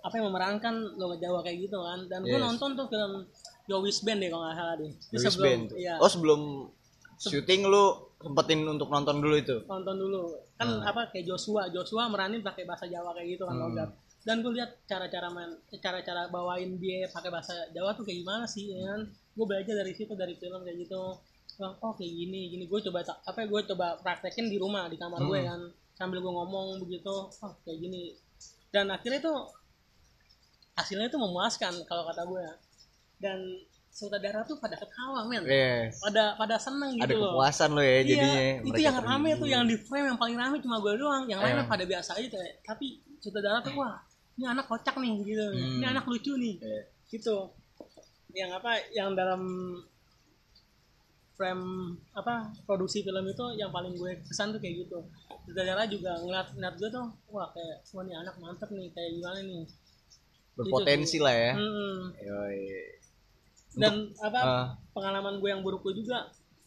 apa 0.00 0.14
yang 0.14 0.26
memerankan 0.28 0.74
logat 0.94 1.18
Jawa 1.18 1.40
kayak 1.40 1.58
gitu 1.60 1.78
kan. 1.78 2.00
Dan 2.06 2.20
gue 2.22 2.34
Yes. 2.34 2.44
nonton 2.44 2.70
tuh 2.74 2.86
film 2.86 3.12
Yowis 3.66 3.98
Band 4.00 4.18
deh 4.18 4.28
kalau 4.28 4.44
nggak 4.44 4.56
salah 4.56 4.74
deh. 4.76 4.90
Lewis 5.10 5.24
sebelum- 5.28 5.44
Band. 5.44 5.66
iya. 5.74 5.94
Oh 5.98 6.06
sebelum 6.06 6.40
syuting 7.16 7.62
lu 7.64 7.84
sempetin 8.16 8.60
untuk 8.64 8.88
nonton 8.88 9.18
dulu 9.18 9.36
itu. 9.36 9.56
nonton 9.64 9.94
dulu. 9.94 10.22
Kan 10.54 10.68
apa 10.80 11.08
kayak 11.08 11.26
Joshua. 11.26 11.66
Joshua 11.68 12.06
meranin 12.06 12.40
pakai 12.40 12.62
bahasa 12.62 12.86
Jawa 12.86 13.10
kayak 13.12 13.28
gitu 13.32 13.44
kan 13.44 13.54
Hmm. 13.54 13.64
logat. 13.68 13.90
Dan 14.20 14.42
gue 14.42 14.52
lihat 14.52 14.70
cara-cara 14.84 15.28
main 15.28 15.50
cara-cara 15.78 16.28
bawain 16.28 16.76
dia 16.76 17.06
pakai 17.08 17.30
bahasa 17.30 17.54
Jawa 17.70 17.94
tuh 17.94 18.02
kayak 18.02 18.18
gimana 18.20 18.44
sih 18.44 18.70
ya 18.70 18.86
kan? 18.88 19.02
Gue 19.32 19.46
belajar 19.46 19.74
dari 19.76 19.92
situ 19.92 20.12
dari 20.12 20.34
film 20.34 20.60
kayak 20.60 20.78
gitu. 20.78 21.00
Oh 21.60 21.92
kayak 21.92 22.12
gini 22.12 22.50
gini. 22.50 22.64
Gue 22.66 22.78
coba 22.80 23.02
apa 23.02 23.38
gue 23.40 23.60
coba 23.66 23.98
praktekin 23.98 24.46
di 24.46 24.56
rumah 24.56 24.86
di 24.86 24.94
kamar 24.94 25.18
gue 25.20 25.38
Hmm. 25.38 25.48
kan. 25.48 25.60
Sambil 25.96 26.18
gue 26.18 26.30
ngomong 26.30 26.78
begitu 26.80 27.10
oh 27.10 27.52
kayak 27.60 27.78
gini. 27.78 28.14
Dan 28.68 28.88
akhirnya 28.88 29.18
tuh 29.20 29.38
hasilnya 30.78 31.08
tuh 31.08 31.18
memuaskan 31.18 31.74
kalau 31.84 32.06
kata 32.06 32.22
gue 32.24 32.46
dan 33.18 33.38
sutradara 33.90 34.40
tuh 34.42 34.54
pada 34.56 34.78
ketawa 34.78 35.26
men 35.26 35.42
Yes. 35.42 35.98
pada 35.98 36.32
pada 36.32 36.54
seneng 36.56 36.94
Ada 36.94 37.02
gitu 37.04 37.18
loh 37.18 37.34
kepuasan 37.34 37.70
lo 37.72 37.82
ya 37.82 37.98
jadinya. 38.00 38.30
Iya, 38.30 38.52
itu 38.56 38.70
Mereka 38.70 38.86
yang 38.86 38.96
rame 39.00 39.18
terhibur. 39.26 39.40
tuh 39.40 39.48
yang 39.50 39.64
di 39.66 39.76
frame 39.76 40.06
yang 40.06 40.16
paling 40.16 40.36
rame 40.38 40.56
cuma 40.58 40.76
gue 40.78 40.94
doang 40.94 41.24
yang 41.26 41.40
lainnya 41.40 41.66
pada 41.66 41.82
biasa 41.82 42.14
aja 42.14 42.26
tuh 42.28 42.38
tapi 42.62 42.86
sutradara 43.18 43.58
tuh 43.58 43.74
wah 43.74 43.98
ini 44.34 44.46
anak 44.46 44.64
kocak 44.64 44.94
nih 44.96 45.12
gitu 45.20 45.44
ini 45.52 45.82
Hmm. 45.82 45.90
anak 45.90 46.04
lucu 46.06 46.32
nih 46.32 46.54
Iya. 46.56 46.80
gitu 47.10 47.36
yang 48.30 48.50
apa 48.52 48.70
yang 48.92 49.10
dalam 49.12 49.42
frame 51.34 51.64
apa 52.12 52.34
produksi 52.64 52.98
film 53.00 53.22
itu 53.24 53.44
yang 53.54 53.70
paling 53.70 53.94
gue 53.94 54.10
kesan 54.22 54.50
tuh 54.50 54.58
kayak 54.58 54.84
gitu 54.84 54.98
sutradara 55.42 55.86
juga 55.86 56.18
ngeliat 56.18 56.50
ngeliat 56.52 56.74
gue 56.76 56.88
tuh 56.88 57.06
wah 57.28 57.46
kayak 57.48 57.82
wah 57.88 58.02
nih 58.02 58.14
anak 58.16 58.34
mantep 58.36 58.70
nih 58.70 58.90
kayak 58.90 59.10
gimana 59.12 59.38
nih 59.40 59.62
berpotensi 60.58 61.16
lah 61.16 61.30
ya 61.32 61.52
Hmm. 61.54 62.10
Yoi. 62.18 62.60
dan 63.76 63.94
apa 64.18 64.38
Ah. 64.38 64.66
pengalaman 64.90 65.38
gue 65.38 65.48
yang 65.48 65.62
buruk 65.62 65.80
gue 65.82 65.94
juga 65.96 66.26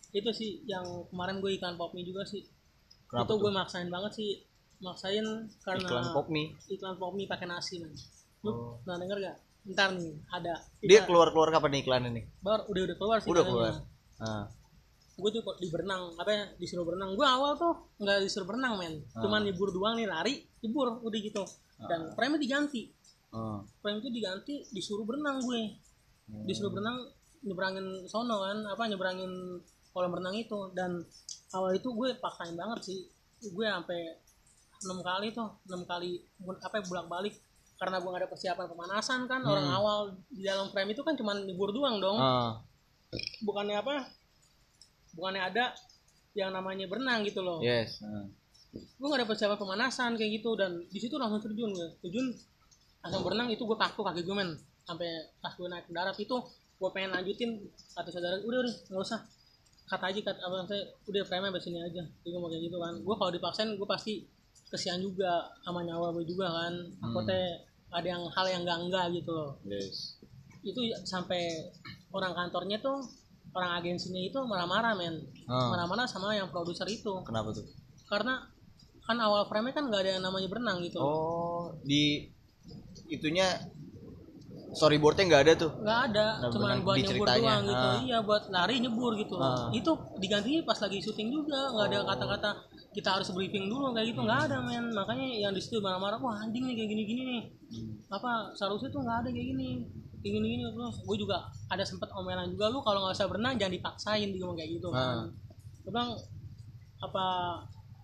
itu 0.10 0.32
sih 0.32 0.64
yang 0.66 0.82
kemarin 1.08 1.38
gue 1.38 1.52
iklan 1.52 1.76
pop 1.76 1.92
mie 1.92 2.04
juga 2.04 2.24
sih 2.24 2.44
Kenapa 3.06 3.28
itu 3.28 3.34
tuh? 3.34 3.40
gue 3.42 3.52
maksain 3.54 3.90
banget 3.90 4.12
sih 4.14 4.32
maksain 4.80 5.26
karena 5.60 5.84
iklan 5.84 6.08
pop 6.10 6.28
nih 6.28 6.48
iklan 6.70 6.96
pop 6.96 7.12
mie 7.12 7.28
pakai 7.28 7.46
nasi 7.46 7.78
man 7.78 7.92
lu 8.42 8.50
Oh. 8.50 8.80
pernah 8.82 8.98
denger 8.98 9.18
gak 9.22 9.38
ntar 9.70 9.90
nih 9.94 10.16
ada 10.28 10.54
dia 10.80 10.90
Kita- 10.96 11.06
keluar 11.06 11.28
keluar 11.30 11.50
kapan 11.50 11.70
nih 11.70 11.82
iklannya 11.82 12.10
nih 12.12 12.26
baru 12.40 12.64
udah 12.66 12.82
udah 12.84 12.98
keluar 12.98 13.18
sih 13.20 13.28
udah 13.28 13.44
keluar 13.44 13.74
ah. 14.20 14.46
gue 15.14 15.30
tuh 15.30 15.42
kok 15.42 15.58
di 15.60 15.68
berenang 15.68 16.16
apa 16.16 16.32
ya 16.32 16.44
disuruh 16.56 16.82
berenang 16.82 17.14
gue 17.14 17.28
awal 17.28 17.54
tuh 17.56 17.76
nggak 17.98 18.24
disuruh 18.24 18.48
berenang 18.48 18.74
men 18.76 19.04
Ah. 19.12 19.22
cuman 19.22 19.44
libur 19.44 19.70
doang 19.70 19.94
nih 19.94 20.08
lari 20.08 20.34
libur 20.62 20.98
udah 20.98 21.20
gitu 21.20 21.44
dan 21.84 22.10
frame 22.12 22.38
diganti 22.38 22.90
Ah. 23.32 23.60
frame 23.80 24.00
itu 24.00 24.10
diganti 24.12 24.56
disuruh 24.70 25.04
berenang 25.04 25.40
gue 25.40 25.62
Hmm. 26.24 26.44
disuruh 26.44 26.70
berenang 26.70 27.00
nyebrangin 27.42 27.84
sono 28.06 28.40
kan 28.40 28.64
apa 28.66 28.84
nyebrangin 28.86 29.32
kolam 29.90 30.12
renang 30.12 30.32
itu 30.34 30.56
dan 30.72 31.04
awal 31.52 31.72
itu 31.72 31.90
gue 31.90 32.16
paksain 32.16 32.54
banget 32.54 32.80
sih 32.86 33.00
gue 33.42 33.66
sampai 33.66 34.16
enam 34.82 35.00
kali 35.00 35.30
tuh 35.30 35.50
enam 35.66 35.84
kali 35.84 36.22
apa 36.42 36.80
bolak 36.82 37.08
balik 37.08 37.36
karena 37.76 37.98
gue 37.98 38.08
gak 38.08 38.22
ada 38.22 38.30
persiapan 38.30 38.68
pemanasan 38.68 39.26
kan 39.26 39.42
orang 39.42 39.68
awal 39.68 39.98
di 40.30 40.42
dalam 40.42 40.70
frame 40.70 40.92
itu 40.92 41.02
kan 41.02 41.14
cuman 41.14 41.44
libur 41.44 41.70
doang 41.70 41.98
dong 41.98 42.16
Ah. 42.16 42.62
bukannya 43.42 43.76
apa 43.76 44.06
bukannya 45.12 45.42
ada 45.44 45.66
yang 46.34 46.50
namanya 46.50 46.86
berenang 46.86 47.24
gitu 47.24 47.42
loh 47.42 47.60
yes 47.60 48.00
Ah. 48.02 48.24
gue 48.72 49.06
gak 49.06 49.20
ada 49.20 49.28
persiapan 49.28 49.58
pemanasan 49.58 50.12
kayak 50.14 50.40
gitu 50.40 50.54
dan 50.54 50.80
di 50.86 50.96
situ 50.96 51.16
langsung 51.16 51.42
terjun 51.42 51.70
gue 51.70 51.88
terjun 52.00 52.32
langsung 53.02 53.22
berenang 53.26 53.50
itu 53.50 53.64
gue 53.66 53.78
kaku 53.78 54.02
kaki 54.06 54.22
gue 54.22 54.36
men. 54.38 54.54
Sampai 54.86 55.10
pas 55.42 55.54
gue 55.54 55.68
naik 55.68 55.86
ke 55.90 55.94
darat 55.94 56.18
itu 56.18 56.36
gue 56.78 56.90
pengen 56.94 57.12
lanjutin. 57.14 57.62
Kata 57.98 58.10
saudara 58.10 58.38
udah 58.42 58.60
udah 58.66 58.74
nggak 58.94 59.04
usah. 59.04 59.22
Kata 59.90 60.08
aja 60.08 60.20
kata 60.24 60.40
apa 60.40 60.56
saya 60.70 60.82
udah 61.10 61.24
frame 61.26 61.50
nya 61.50 61.60
sini 61.62 61.80
aja. 61.82 62.04
Jadi 62.06 62.28
gue 62.30 62.40
mau 62.40 62.50
kayak 62.50 62.64
gitu 62.70 62.78
kan. 62.78 62.94
Gue 63.02 63.16
kalau 63.18 63.32
dipaksain 63.34 63.70
gue 63.74 63.88
pasti 63.90 64.24
kesian 64.72 65.04
juga 65.04 65.52
sama 65.66 65.84
nyawa 65.84 66.14
gue 66.16 66.26
juga 66.26 66.48
kan. 66.48 66.74
Aku 67.10 67.26
teh 67.28 67.46
ada 67.92 68.08
yang 68.08 68.24
hal 68.32 68.46
yang 68.48 68.62
enggak 68.64 68.80
enggak 68.88 69.06
gitu 69.20 69.32
loh. 69.34 69.52
Yes. 69.68 70.22
Itu 70.64 70.80
sampai 71.04 71.74
orang 72.14 72.32
kantornya 72.38 72.80
tuh 72.80 73.04
orang 73.52 73.84
agensinya 73.84 74.22
itu 74.22 74.40
marah-marah 74.48 74.96
men. 74.96 75.28
Ah. 75.50 75.76
marah-marah 75.76 76.08
sama 76.08 76.32
yang 76.38 76.48
produser 76.48 76.88
itu. 76.88 77.20
Kenapa 77.28 77.52
tuh? 77.52 77.68
Karena 78.08 78.40
kan 79.04 79.18
awal 79.20 79.44
frame 79.50 79.76
kan 79.76 79.92
nggak 79.92 80.02
ada 80.08 80.12
yang 80.16 80.24
namanya 80.24 80.48
berenang 80.48 80.80
gitu. 80.86 81.02
Oh 81.04 81.42
di 81.84 82.32
itunya 83.12 83.48
storyboardnya 84.72 85.26
nggak 85.28 85.44
ada 85.44 85.54
tuh. 85.60 85.72
Nggak 85.84 86.00
ada 86.12 86.26
Nah, 86.40 86.48
cuma 86.48 86.64
berenang 86.72 86.82
buat 86.88 86.96
di 86.96 87.04
nyebur 87.04 87.28
doang 87.28 87.62
gitu. 87.68 87.88
Ah. 87.92 88.00
iya 88.00 88.18
buat 88.24 88.44
lari 88.48 88.76
nyebur 88.80 89.12
gitu. 89.20 89.36
Ah. 89.36 89.68
itu 89.76 89.92
diganti 90.18 90.64
pas 90.64 90.80
lagi 90.80 90.98
syuting 91.04 91.28
juga 91.28 91.60
nggak 91.76 91.86
ada 91.92 92.00
kata-kata 92.16 92.50
kita 92.92 93.10
harus 93.20 93.28
briefing 93.36 93.68
dulu 93.68 93.92
kayak 93.92 94.16
gitu. 94.16 94.24
Nggak 94.24 94.42
ada 94.48 94.58
men. 94.64 94.86
Makanya 94.96 95.28
yang 95.28 95.52
di 95.52 95.60
situ 95.60 95.84
marah-marah 95.84 96.20
wah 96.24 96.40
anjing 96.40 96.64
nih 96.64 96.76
kayak 96.80 96.90
gini-gini 96.90 97.22
nih. 97.28 97.44
Hmm. 97.72 97.96
apa 98.12 98.52
seharusnya 98.52 98.92
tuh 98.92 99.00
nggak 99.00 99.18
ada 99.24 99.30
kayak 99.32 99.48
gini 99.56 99.88
kayak 100.20 100.34
gini 100.36 100.48
gini 100.54 100.64
terus 100.68 101.00
gue 101.08 101.18
juga 101.18 101.40
ada 101.72 101.88
sempet 101.88 102.12
omelan 102.12 102.52
juga 102.52 102.68
lu 102.68 102.84
kalau 102.84 103.00
nggak 103.00 103.16
usah 103.16 103.32
berenang 103.32 103.56
jangan 103.56 103.74
dipaksain 103.80 104.28
dia 104.28 104.44
ngomong 104.44 104.60
kayak 104.60 104.72
gitu 104.76 104.92
Ah. 104.92 105.24
kan 105.24 105.32
gue 105.82 105.92
bilang 105.96 106.12
apa 107.00 107.26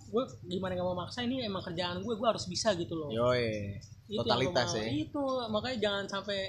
gue 0.07 0.23
gimana 0.47 0.71
nggak 0.73 0.87
mau 0.87 0.95
maksa? 0.95 1.19
Ini 1.21 1.51
emang 1.51 1.59
kerjaan 1.61 1.99
gue 1.99 2.13
gue 2.15 2.27
harus 2.27 2.47
bisa 2.47 2.71
gitu 2.79 2.95
loh. 2.95 3.11
Yoi. 3.11 3.75
Itu 4.07 4.19
Totalitas 4.19 4.69
ya. 4.73 4.83
itu 4.87 5.23
makanya 5.47 5.77
jangan 5.79 6.05
sampai 6.09 6.39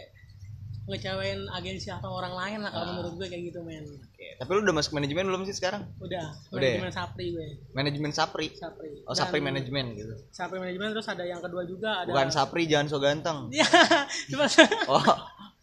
ngecewain 0.87 1.44
agensi 1.51 1.90
atau 1.90 2.09
orang 2.14 2.33
lain 2.33 2.59
lah 2.62 2.71
Ah. 2.71 2.81
kalau 2.81 2.92
menurut 2.94 3.14
gue 3.16 3.29
kayak 3.29 3.44
gitu 3.47 3.61
men 3.61 3.85
Oke. 3.85 4.27
Tapi 4.35 4.51
lu 4.51 4.61
udah 4.62 4.73
masuk 4.73 4.92
manajemen 4.94 5.27
belum 5.27 5.42
sih 5.44 5.53
sekarang? 5.53 5.85
udah 5.99 6.33
Udah 6.49 6.64
ya? 6.64 6.81
manajemen 6.81 6.92
sapri 6.92 7.27
gue 7.29 7.47
Manajemen 7.71 8.11
Sapri. 8.11 8.47
sapri 8.53 8.90
Oh, 9.05 9.12
Dan 9.12 9.18
Sapri 9.18 9.38
manajemen 9.40 9.85
gitu. 9.92 10.14
sapri 10.31 10.57
manajemen 10.57 10.88
terus 10.90 11.05
ada 11.07 11.23
yang 11.23 11.38
kedua 11.38 11.62
juga 11.62 11.90
ada 12.01 12.09
Bukan 12.09 12.29
Sapri 12.31 12.64
jangan 12.64 12.87
so 12.87 12.97
ganteng. 12.99 13.51
Iya, 13.51 13.68
cuma 14.33 14.49
Oh, 14.88 15.05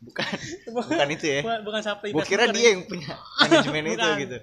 bukan. 0.03 0.29
Bukan 0.69 1.07
itu 1.09 1.25
ya. 1.25 1.39
bukan, 1.41 1.59
bukan 1.63 1.81
sapri 1.81 2.09
Gua 2.11 2.21
kira 2.23 2.45
dia 2.47 2.61
ya. 2.61 2.69
yang 2.69 2.85
punya 2.85 3.09
manajemen 3.41 3.83
itu 3.89 4.09
gitu. 4.21 4.37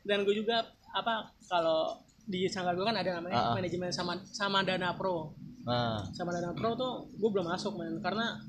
dan 0.00 0.22
gue 0.22 0.34
juga 0.34 0.62
apa 0.88 1.14
kalau 1.44 1.98
di 2.22 2.46
sanggar 2.46 2.72
gue 2.72 2.82
kan 2.82 2.94
ada 2.94 3.18
namanya 3.18 3.34
Ah, 3.34 3.46
ah. 3.48 3.52
manajemen 3.52 3.90
sama 3.90 4.14
sama 4.24 4.62
dana 4.62 4.94
pro 4.94 5.34
Nah, 5.70 6.02
sama 6.10 6.34
dana 6.34 6.50
pro 6.50 6.74
tuh 6.74 7.06
gue 7.14 7.30
belum 7.30 7.46
masuk 7.46 7.78
men. 7.78 8.02
Karena 8.02 8.42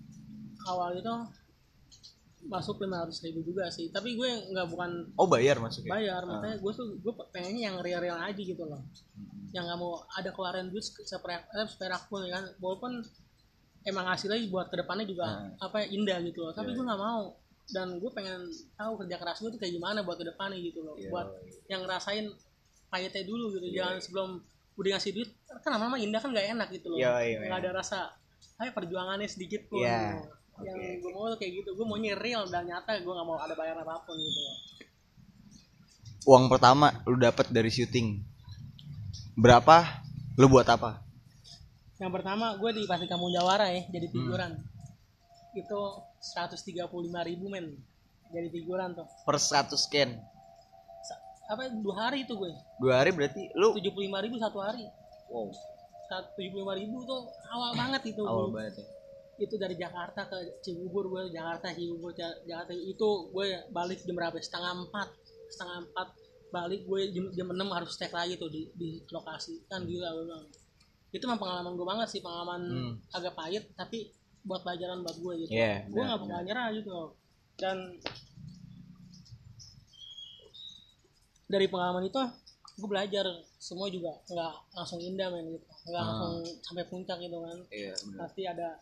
awal 0.66 0.98
itu 0.98 1.14
masuk 2.42 2.82
lima 2.82 3.06
ratus 3.06 3.22
ribu 3.22 3.46
juga 3.46 3.70
sih. 3.70 3.94
Tapi 3.94 4.18
gue 4.18 4.30
nggak 4.50 4.68
bukan 4.74 5.14
oh 5.14 5.30
bayar 5.30 5.62
masuknya. 5.62 5.94
bayar. 5.94 6.22
Makanya 6.26 6.58
gue 6.58 6.72
tuh 6.74 6.98
gue 6.98 7.14
pengennya 7.30 7.70
yang 7.70 7.78
real 7.86 8.02
real 8.02 8.18
aja 8.18 8.42
gitu 8.42 8.66
loh. 8.66 8.82
Yang 9.54 9.64
nggak 9.70 9.80
mau 9.80 10.02
ada 10.18 10.30
keluaran 10.34 10.74
duit 10.74 10.82
seperak 10.82 11.46
eh, 11.54 11.68
seperak 11.70 12.10
pun 12.10 12.26
ya 12.26 12.42
kan. 12.42 12.50
Walaupun 12.58 13.06
emang 13.86 14.06
hasilnya 14.10 14.42
buat 14.50 14.74
ke 14.74 14.82
depannya 14.82 15.06
juga 15.06 15.54
apa 15.62 15.86
ya, 15.86 15.94
indah 15.94 16.18
gitu 16.26 16.42
loh. 16.42 16.54
Tapi 16.58 16.74
gue 16.74 16.82
nggak 16.82 17.02
mau. 17.02 17.38
Dan 17.72 18.02
gue 18.02 18.12
pengen 18.12 18.50
tahu 18.76 19.06
kerja 19.06 19.16
keras 19.16 19.38
gue 19.40 19.50
tuh 19.54 19.60
kayak 19.62 19.74
gimana 19.78 20.02
buat 20.02 20.18
ke 20.18 20.26
depannya 20.26 20.58
gitu 20.58 20.82
loh. 20.82 20.98
Iya. 20.98 21.14
buat 21.14 21.28
yang 21.70 21.86
ngerasain 21.86 22.26
pahitnya 22.90 23.24
dulu 23.24 23.54
gitu. 23.56 23.70
Jangan 23.70 23.98
sebelum 24.02 24.30
udah 24.76 24.90
ngasih 24.96 25.12
duit 25.12 25.30
kan 25.60 25.72
lama-lama 25.72 25.98
indah 25.98 26.18
kan 26.18 26.32
nggak 26.32 26.48
enak 26.52 26.68
gitu 26.72 26.88
loh 26.90 26.98
nggak 26.98 27.60
ada 27.60 27.70
rasa 27.76 27.98
ayo 28.58 28.72
perjuangannya 28.72 29.26
sedikit 29.26 29.68
pun 29.68 29.82
Iya. 29.82 30.16
gitu. 30.16 30.30
yang 30.62 30.78
gue 31.02 31.12
mau 31.12 31.26
tuh 31.28 31.38
kayak 31.38 31.54
gitu 31.60 31.70
gue 31.74 31.86
maunya 31.86 32.14
real 32.14 32.46
dan 32.46 32.64
nyata 32.64 32.94
gue 32.96 33.10
nggak 33.10 33.26
mau 33.26 33.36
ada 33.36 33.54
bayar 33.54 33.76
apa 33.76 34.04
pun 34.04 34.14
gitu 34.14 34.40
loh 34.40 34.58
Uang 36.22 36.46
pertama 36.48 37.02
lu 37.10 37.18
dapat 37.18 37.50
dari 37.50 37.74
syuting. 37.74 38.22
Berapa? 39.34 40.06
Lu 40.38 40.46
buat 40.46 40.70
apa? 40.70 41.02
Yang 41.98 42.12
pertama 42.14 42.54
gue 42.54 42.72
di 42.78 42.86
Pasir 42.86 43.10
Kampung 43.10 43.34
Jawara 43.34 43.74
ya 43.74 43.90
jadi 43.90 44.06
Hmm. 44.06 44.14
figuran. 44.14 44.52
Itu 45.58 45.80
135 46.22 46.78
ribu 47.26 47.50
men 47.50 47.74
jadi 48.30 48.48
figuran 48.48 48.94
tuh. 48.94 49.10
Per 49.26 49.34
100 49.34 49.74
scan. 49.82 50.14
Apa 51.52 51.68
dua 51.76 51.96
hari 52.02 52.24
itu 52.24 52.34
gue? 52.34 52.52
Dua 52.80 52.94
hari 52.96 53.12
berarti 53.12 53.52
lu 53.54 53.76
75 53.76 53.92
ribu 54.24 54.36
satu 54.38 54.60
hari. 54.60 54.88
wow, 55.28 55.48
175 56.08 56.80
ribu 56.80 56.98
tuh 57.04 57.22
awal 57.50 57.72
banget 57.74 58.02
itu. 58.08 58.24
awal 58.24 58.48
banget 58.50 58.80
ya. 58.80 58.86
Itu 59.42 59.56
dari 59.56 59.76
Jakarta 59.76 60.26
ke 60.26 60.38
Cibubur 60.62 61.08
gue 61.10 61.28
Jakarta 61.30 61.72
Cibubur 61.72 62.12
Ja- 62.12 62.40
Jakarta 62.42 62.72
itu 62.74 63.08
gue 63.28 63.46
balik 63.70 64.00
jam 64.02 64.16
berapa? 64.16 64.36
Setengah 64.38 64.72
empat 64.78 65.08
setengah 65.50 65.78
empat 65.84 66.08
balik 66.50 66.84
gue 66.84 67.02
jam, 67.10 67.26
jam 67.34 67.48
6 67.50 67.64
harus 67.70 67.90
stay 67.90 68.08
lagi 68.10 68.36
tuh 68.36 68.48
di, 68.48 68.68
di 68.74 69.00
lokasi 69.08 69.64
kan 69.66 69.84
gila 69.84 70.12
gue 70.14 70.26
bilang 70.26 70.46
itu 71.10 71.24
memang 71.24 71.40
pengalaman 71.40 71.74
gue 71.76 71.88
banget 71.88 72.08
sih 72.10 72.20
pengalaman 72.20 72.62
Hmm. 72.62 72.94
agak 73.10 73.36
pahit 73.36 73.64
tapi 73.74 74.12
buat 74.42 74.60
pelajaran 74.62 75.00
buat 75.02 75.16
gue 75.18 75.34
gitu 75.38 75.52
Iya, 75.52 75.88
gue 75.88 75.96
nggak 76.02 76.20
bakal 76.22 76.42
nyerah 76.42 76.68
gitu 76.72 77.16
dan 77.56 77.78
dari 81.52 81.68
pengalaman 81.68 82.04
itu 82.04 82.18
gue 82.74 82.88
belajar 82.88 83.28
semua 83.54 83.88
juga 83.88 84.16
nggak 84.26 84.54
langsung 84.74 84.98
indah 84.98 85.28
men 85.28 85.46
gitu 85.52 85.66
nggak 85.86 85.98
Ah. 85.98 86.08
langsung 86.08 86.34
sampai 86.62 86.84
puncak 86.88 87.18
gitu 87.20 87.38
kan 87.38 87.58
Iya, 87.70 87.94
pasti 88.16 88.42
ada 88.44 88.80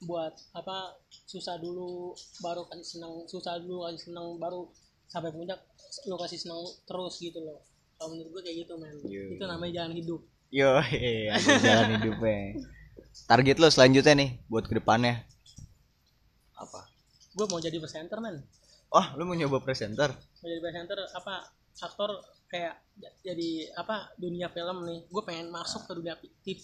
buat 0.00 0.36
apa 0.52 0.92
susah 1.24 1.56
dulu 1.56 2.12
baru 2.38 2.68
kasih 2.68 2.84
senang 2.94 3.24
susah 3.24 3.56
dulu 3.58 3.88
kasih 3.88 4.06
senang 4.06 4.36
baru 4.36 4.68
sampai 5.06 5.30
puncak 5.30 5.56
lo 6.04 6.16
kasih 6.16 6.36
senang 6.36 6.60
terus 6.84 7.16
gitu 7.18 7.40
loh 7.40 7.64
kalau 7.94 8.12
menurut 8.12 8.30
gue 8.34 8.42
kayak 8.44 8.56
gitu 8.62 8.74
men 8.76 8.96
Iya. 9.02 9.24
itu 9.32 9.44
namanya 9.44 9.72
jalan 9.74 9.94
hidup 9.96 10.20
Yo, 10.52 10.70
iya, 10.94 11.34
ada 11.34 11.50
jalan 11.58 11.90
hidupnya. 11.98 12.62
Target 13.26 13.58
lo 13.58 13.66
selanjutnya 13.68 14.14
nih 14.14 14.30
buat 14.46 14.62
ke 14.62 14.76
depannya 14.76 15.26
apa? 16.54 16.86
gue 17.32 17.46
mau 17.48 17.58
jadi 17.58 17.74
presenter 17.76 18.18
men 18.18 18.38
Oh, 18.88 19.02
lu 19.16 19.24
mau 19.24 19.34
nyoba 19.34 19.58
presenter? 19.58 20.14
mau 20.14 20.46
jadi 20.46 20.60
presenter 20.60 20.98
apa 21.10 21.50
aktor 21.76 22.10
kayak 22.46 22.78
jadi 23.20 23.50
apa 23.74 24.14
dunia 24.14 24.46
film 24.48 24.84
nih. 24.84 25.00
Gue 25.08 25.22
pengen 25.22 25.50
masuk 25.50 25.84
ke 25.84 25.92
dunia 25.92 26.14
TV 26.42 26.62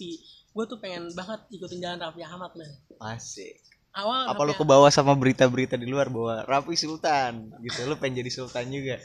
gue 0.50 0.64
tuh 0.66 0.78
pengen 0.78 1.10
banget 1.10 1.46
ikutin 1.48 1.78
jalan 1.78 1.98
Raffi 1.98 2.22
Ahmad 2.22 2.52
men. 2.54 2.70
Asik. 2.98 3.58
awal 3.90 4.26
Apa 4.28 4.38
lu 4.40 4.50
Raffi- 4.50 4.60
ke 4.60 4.64
bawah 4.64 4.86
sama 4.88 5.14
berita-berita 5.14 5.74
di 5.74 5.86
luar 5.86 6.06
bahwa 6.06 6.42
Raffi 6.44 6.74
Sultan? 6.74 7.50
Gitu, 7.58 7.82
lu 7.84 7.94
pengen 7.94 8.18
jadi 8.18 8.30
sultan 8.30 8.66
juga. 8.68 8.98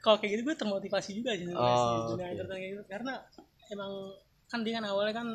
kalau 0.00 0.20
kayak 0.20 0.36
gitu 0.36 0.42
gue 0.44 0.52
termotivasi 0.54 1.10
juga 1.16 1.32
sih 1.32 1.48
Oh, 1.48 2.12
dunia 2.12 2.28
entertain 2.30 2.60
kayak 2.60 2.72
gitu. 2.76 2.84
Karena 2.84 3.14
emang 3.68 3.92
kan 4.44 4.60
dia 4.60 4.76
kan 4.76 4.84
awalnya 4.84 5.14
kan 5.16 5.28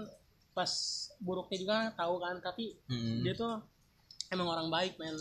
pas 0.53 0.69
buruknya 1.17 1.57
juga 1.57 1.75
tahu 1.95 2.15
kan 2.19 2.37
tapi 2.39 2.77
Mm-mm. 2.85 3.25
dia 3.25 3.33
tuh 3.33 3.57
emang 4.29 4.45
orang 4.47 4.69
baik 4.69 4.97
men. 4.97 5.17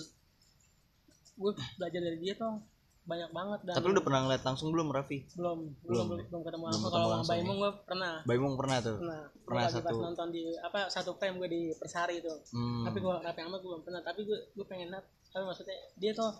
Gue 1.34 1.52
belajar 1.76 2.00
dari 2.02 2.18
dia 2.18 2.34
tuh 2.34 2.60
banyak 3.08 3.30
banget 3.32 3.60
dan 3.64 3.72
tapi 3.72 3.84
lu 3.88 3.92
udah 3.96 4.04
pernah 4.04 4.20
ngeliat 4.20 4.42
langsung 4.44 4.68
belum 4.68 4.88
Raffi? 4.92 5.18
Belum 5.32 5.58
Belum, 5.80 6.04
belum 6.04 6.06
ya? 6.14 6.26
belum 6.28 6.42
ketemu 6.44 6.62
Belum 6.62 6.76
ketemu 6.76 6.92
kalau 6.92 7.00
sama 7.00 7.14
langsung, 7.16 7.32
Baimong 7.32 7.58
gue 7.58 7.72
pernah. 7.82 8.14
Baimong 8.22 8.54
pernah 8.54 8.78
tuh? 8.78 8.96
Pernah. 9.00 9.22
Pernah 9.40 9.48
Gua 9.48 9.64
lagi 9.64 9.72
pas 9.72 9.88
satu- 9.88 10.04
nonton 10.04 10.28
di 10.28 10.42
apa 10.54 10.78
satu 10.86 11.10
frame 11.14 11.36
gue 11.38 11.48
di 11.48 11.62
Persari 11.72 12.14
itu 12.18 12.34
hmm. 12.52 12.84
tapi 12.84 12.98
gue 12.98 13.14
rapi 13.18 13.40
amat 13.42 13.58
gue 13.58 13.70
belum 13.70 13.82
pernah. 13.82 14.00
Tapi 14.02 14.20
gue 14.22 14.38
gue 14.52 14.66
pengen 14.66 14.88
tapi 15.28 15.42
maksudnya 15.42 15.76
dia 15.94 16.12
tuh 16.12 16.30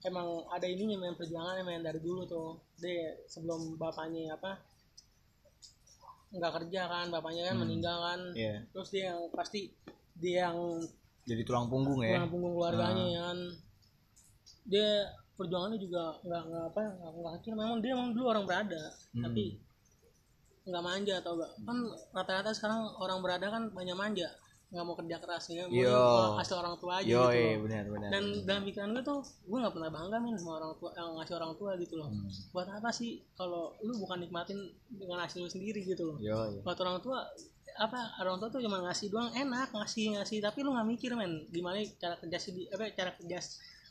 emang 0.00 0.28
ada 0.46 0.64
ininya 0.64 0.96
main 1.00 1.16
perjuangannya 1.16 1.64
main 1.64 1.80
dari 1.80 1.98
dulu 1.98 2.22
tuh. 2.22 2.48
Dia 2.76 3.16
sebelum 3.24 3.74
bapaknya 3.74 4.32
apa 4.32 4.60
nggak 6.28 6.52
kerja 6.54 6.80
kan 6.86 7.06
bapaknya 7.08 7.48
kan 7.48 7.56
Hmm. 7.56 7.62
meninggal 7.64 7.96
kan. 7.98 8.20
Iya. 8.32 8.60
terus 8.68 8.92
dia 8.92 9.10
yang 9.10 9.20
pasti 9.32 9.72
dia 10.14 10.44
yang 10.46 10.84
jadi 11.24 11.40
tulang 11.42 11.66
punggung 11.66 12.00
ya? 12.00 12.20
Tulang 12.20 12.28
punggung 12.28 12.52
keluarganya 12.54 13.04
ya 13.06 13.20
kan. 13.24 13.38
Dia 14.64 14.88
perjuangannya 15.38 15.78
juga 15.78 16.18
nggak 16.20 16.42
nggak 16.44 16.64
apa 16.68 16.80
nggak 16.92 17.10
nggak 17.14 17.32
kecil 17.38 17.52
memang 17.54 17.78
dia 17.78 17.92
memang 17.94 18.10
dulu 18.10 18.26
orang 18.28 18.44
berada 18.44 18.82
Hmm. 19.14 19.22
tapi 19.24 19.44
nggak 20.64 20.82
manja 20.84 21.14
atau 21.16 21.32
enggak 21.32 21.50
kan 21.62 21.76
rata-rata 22.12 22.50
sekarang 22.52 22.80
orang 22.98 23.18
berada 23.18 23.46
kan 23.48 23.62
banyak 23.70 23.94
manja 23.94 24.28
nggak 24.68 24.84
mau 24.84 24.92
kerja 24.92 25.16
keras 25.16 25.44
ya 25.48 25.64
mau 25.64 26.36
hasil 26.36 26.60
orang 26.60 26.76
tua 26.76 27.00
aja 27.00 27.08
yo 27.08 27.24
gitu 27.24 27.40
eh 27.40 27.56
loh. 27.56 27.64
benar 27.64 27.84
benar 27.88 28.08
dan 28.12 28.22
dalam 28.44 28.62
pikiran 28.68 28.92
gue 28.92 29.00
tuh 29.00 29.20
gue 29.48 29.58
nggak 29.58 29.72
pernah 29.72 29.88
bangga 29.88 30.18
min 30.20 30.36
sama 30.36 30.60
orang 30.60 30.76
tua 30.76 30.90
yang 30.92 31.08
ngasih 31.16 31.34
orang 31.40 31.52
tua 31.56 31.70
gitu 31.78 31.94
loh 31.96 32.08
Hmm. 32.08 32.28
buat 32.52 32.68
apa 32.68 32.90
sih 32.90 33.10
kalau 33.32 33.72
lu 33.80 33.96
bukan 33.96 34.20
nikmatin 34.20 34.60
dengan 34.90 35.24
hasil 35.24 35.40
lu 35.40 35.48
sendiri 35.48 35.80
gitu 35.80 36.04
loh 36.04 36.16
yo 36.20 36.36
yo. 36.52 36.60
buat 36.60 36.76
orang 36.76 37.00
tua 37.00 37.24
apa 37.78 37.96
orang 38.20 38.36
tua 38.36 38.48
tuh 38.50 38.60
cuma 38.60 38.82
ngasih 38.82 39.08
doang 39.08 39.32
enak 39.32 39.72
ngasih 39.72 40.18
ngasih 40.18 40.42
tapi 40.42 40.60
lu 40.60 40.76
nggak 40.76 40.84
mikir 40.84 41.16
men 41.16 41.48
gimana 41.48 41.80
cara 41.96 42.18
kerja 42.18 42.36
sih 42.36 42.68
apa 42.68 42.92
cara 42.92 43.16
kerja 43.16 43.40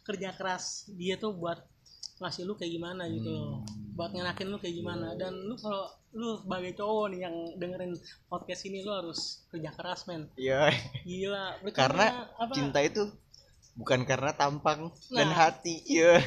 kerja 0.07 0.31
keras 0.31 0.63
dia 0.89 1.15
tuh 1.15 1.35
buat 1.35 1.59
ngasih 2.17 2.43
lu 2.43 2.55
kayak 2.55 2.71
gimana 2.71 3.05
gitu 3.05 3.27
loh. 3.27 3.61
Buat 3.93 4.09
ngenakin 4.09 4.47
lu 4.47 4.57
kayak 4.57 4.73
gimana. 4.73 5.13
Dan 5.13 5.37
lu 5.37 5.53
kalau 5.55 5.85
lu 6.11 6.39
sebagai 6.39 6.73
cowok 6.73 7.05
nih 7.11 7.19
yang 7.21 7.35
dengerin 7.55 7.93
podcast 8.25 8.65
ini 8.65 8.81
lu 8.81 8.89
harus 8.89 9.45
kerja 9.47 9.69
keras 9.69 10.07
men. 10.07 10.25
Yo 10.33 10.57
gila 11.03 11.59
Berarti 11.61 11.75
karena 11.75 12.05
apa? 12.33 12.51
cinta 12.51 12.79
itu 12.79 13.05
bukan 13.75 14.01
karena 14.03 14.33
tampang 14.33 14.89
dan 15.11 15.27
Nah. 15.27 15.37
hati 15.37 15.85
yo 15.85 16.17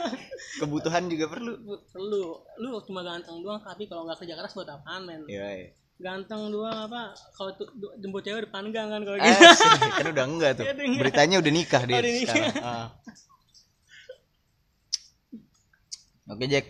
kebutuhan 0.60 1.06
juga 1.06 1.26
perlu. 1.28 1.52
Lu- 1.56 1.82
perlu. 1.86 2.24
Lu 2.58 2.70
cuma 2.84 3.00
ganteng 3.00 3.40
doang 3.40 3.60
tapi 3.60 3.86
kalau 3.86 4.04
nggak 4.04 4.20
kerja 4.20 4.34
keras 4.34 4.52
buat 4.52 4.68
apaan 4.68 5.02
men? 5.04 5.22
Yo 5.24 5.40
eh. 5.40 5.72
Ganteng 5.98 6.54
doang 6.54 6.86
apa 6.86 7.10
kalau 7.34 7.50
tuh 7.54 7.66
jemput 7.98 8.22
cewek 8.22 8.46
depan 8.46 8.70
gang 8.70 8.86
kan 8.88 9.02
kalau 9.02 9.18
Eh, 9.18 9.26
gitu. 9.26 9.42
kan 9.98 10.06
udah 10.08 10.26
enggak 10.30 10.50
tuh. 10.54 10.64
Beritanya 10.94 11.36
udah 11.42 11.52
nikah 11.52 11.82
dia 11.82 11.94
Oh, 11.94 12.00
udah 12.00 12.12
nikah. 12.14 12.34
sekarang. 12.38 12.54
Ah. 12.62 12.86
oke 16.28 16.44
Jack. 16.46 16.66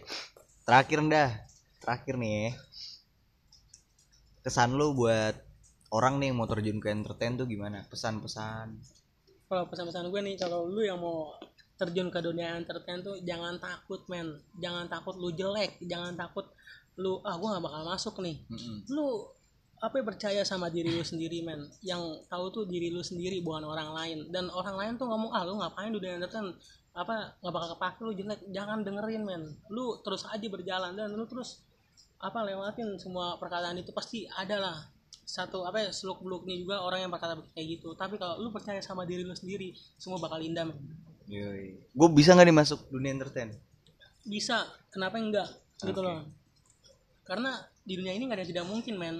Terakhir 0.64 0.98
dah. 1.06 1.30
Terakhir 1.78 2.14
nih. 2.16 2.56
Kesan 4.40 4.76
lu 4.76 4.92
buat 4.92 5.36
orang 5.90 6.20
nih 6.20 6.32
yang 6.32 6.38
mau 6.38 6.48
terjun 6.48 6.78
ke 6.78 6.88
entertain 6.88 7.36
tuh 7.36 7.44
gimana? 7.44 7.84
Pesan-pesan. 7.84 8.80
Kalau 9.44 9.64
pesan-pesan 9.66 10.08
gue 10.08 10.20
nih 10.22 10.36
kalau 10.36 10.64
lu 10.64 10.80
yang 10.80 10.96
mau 10.96 11.36
terjun 11.76 12.08
ke 12.08 12.20
dunia 12.20 12.56
entertain 12.56 13.00
tuh 13.00 13.20
jangan 13.22 13.56
takut 13.56 14.04
men. 14.08 14.40
Jangan 14.56 14.88
takut 14.88 15.16
lu 15.16 15.32
jelek 15.32 15.76
jangan 15.84 16.16
takut 16.16 16.48
lu 16.98 17.22
ah 17.22 17.38
gue 17.38 17.48
gak 17.48 17.64
bakal 17.64 17.82
masuk 17.86 18.14
nih. 18.20 18.36
Mm-mm. 18.50 18.90
lu 18.90 19.22
apa 19.78 20.02
ya, 20.02 20.04
percaya 20.04 20.42
sama 20.42 20.66
diri 20.74 20.90
lu 20.90 21.06
sendiri 21.06 21.38
men? 21.46 21.70
Yang 21.86 22.26
tahu 22.26 22.44
tuh 22.50 22.64
diri 22.66 22.90
lu 22.90 22.98
sendiri 22.98 23.38
bukan 23.38 23.62
orang 23.62 23.94
lain. 23.94 24.18
Dan 24.34 24.50
orang 24.50 24.74
lain 24.74 24.92
tuh 24.98 25.06
ngomong 25.06 25.30
ah 25.30 25.46
lu 25.46 25.54
ngapain 25.62 25.94
di 25.94 26.02
dunia 26.02 26.18
entertain? 26.18 26.50
Apa 26.98 27.38
nggak 27.38 27.54
bakal 27.54 27.68
kepake 27.78 28.00
lu 28.02 28.12
jelek. 28.18 28.40
Jangan 28.50 28.82
dengerin 28.82 29.22
men. 29.22 29.42
Lu 29.70 30.02
terus 30.02 30.26
aja 30.26 30.46
berjalan 30.50 30.98
dan 30.98 31.14
lu 31.14 31.22
terus 31.30 31.62
apa 32.18 32.42
lewatin 32.42 32.98
semua 32.98 33.38
perkataan 33.38 33.78
itu. 33.78 33.94
Pasti 33.94 34.26
ada 34.34 34.58
lah 34.58 34.76
satu 35.22 35.62
apa 35.62 35.78
ya 35.86 35.90
seluk 35.94 36.24
beluknya 36.26 36.58
juga 36.58 36.82
orang 36.82 37.06
yang 37.06 37.12
berkata 37.14 37.38
kayak 37.54 37.78
gitu. 37.78 37.94
Tapi 37.94 38.18
kalau 38.18 38.42
lu 38.42 38.50
percaya 38.50 38.82
sama 38.82 39.06
diri 39.06 39.22
lu 39.22 39.38
sendiri 39.38 39.78
semua 39.94 40.18
bakal 40.18 40.42
indah 40.42 40.66
men. 40.66 40.78
Gue 41.94 42.08
bisa 42.10 42.34
nggak 42.34 42.50
nih 42.50 42.56
masuk 42.66 42.90
dunia 42.90 43.14
entertain? 43.14 43.54
Bisa. 44.26 44.66
Kenapa 44.90 45.22
enggak? 45.22 45.46
Gitu 45.78 45.94
Oke. 45.94 46.02
loh 46.02 46.37
karena 47.28 47.52
di 47.84 48.00
dunia 48.00 48.16
ini 48.16 48.24
nggak 48.24 48.40
ada 48.40 48.44
yang 48.48 48.52
tidak 48.56 48.66
mungkin 48.66 48.94
men 48.96 49.16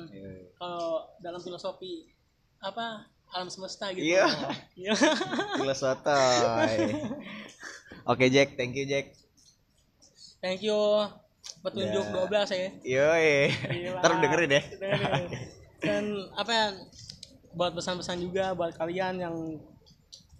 kalau 0.57 1.05
dalam 1.21 1.41
filosofi 1.45 2.09
apa 2.59 3.05
alam 3.29 3.53
semesta 3.53 3.93
gitu 3.93 4.09
Iya. 4.09 4.25
Iya. 4.73 4.93
gila 5.61 5.77
sotoy 5.77 7.05
oke 8.09 8.25
Jack 8.33 8.57
thank 8.57 8.73
you 8.73 8.89
Jack 8.89 9.13
thank 10.41 10.65
you 10.65 10.77
petunjuk 11.61 12.05
Ya. 12.09 12.25
12 12.25 12.49
ya 12.57 12.69
Yoi. 12.85 13.33
Gila. 13.53 14.01
Ntar 14.01 14.13
dengerin 14.25 14.51
ya. 14.57 14.63
Dengerin. 14.65 15.25
dan 15.79 16.05
apa 16.35 16.51
ya 16.51 16.67
buat 17.55 17.73
pesan-pesan 17.77 18.19
juga 18.25 18.57
buat 18.57 18.73
kalian 18.75 19.21
yang 19.21 19.37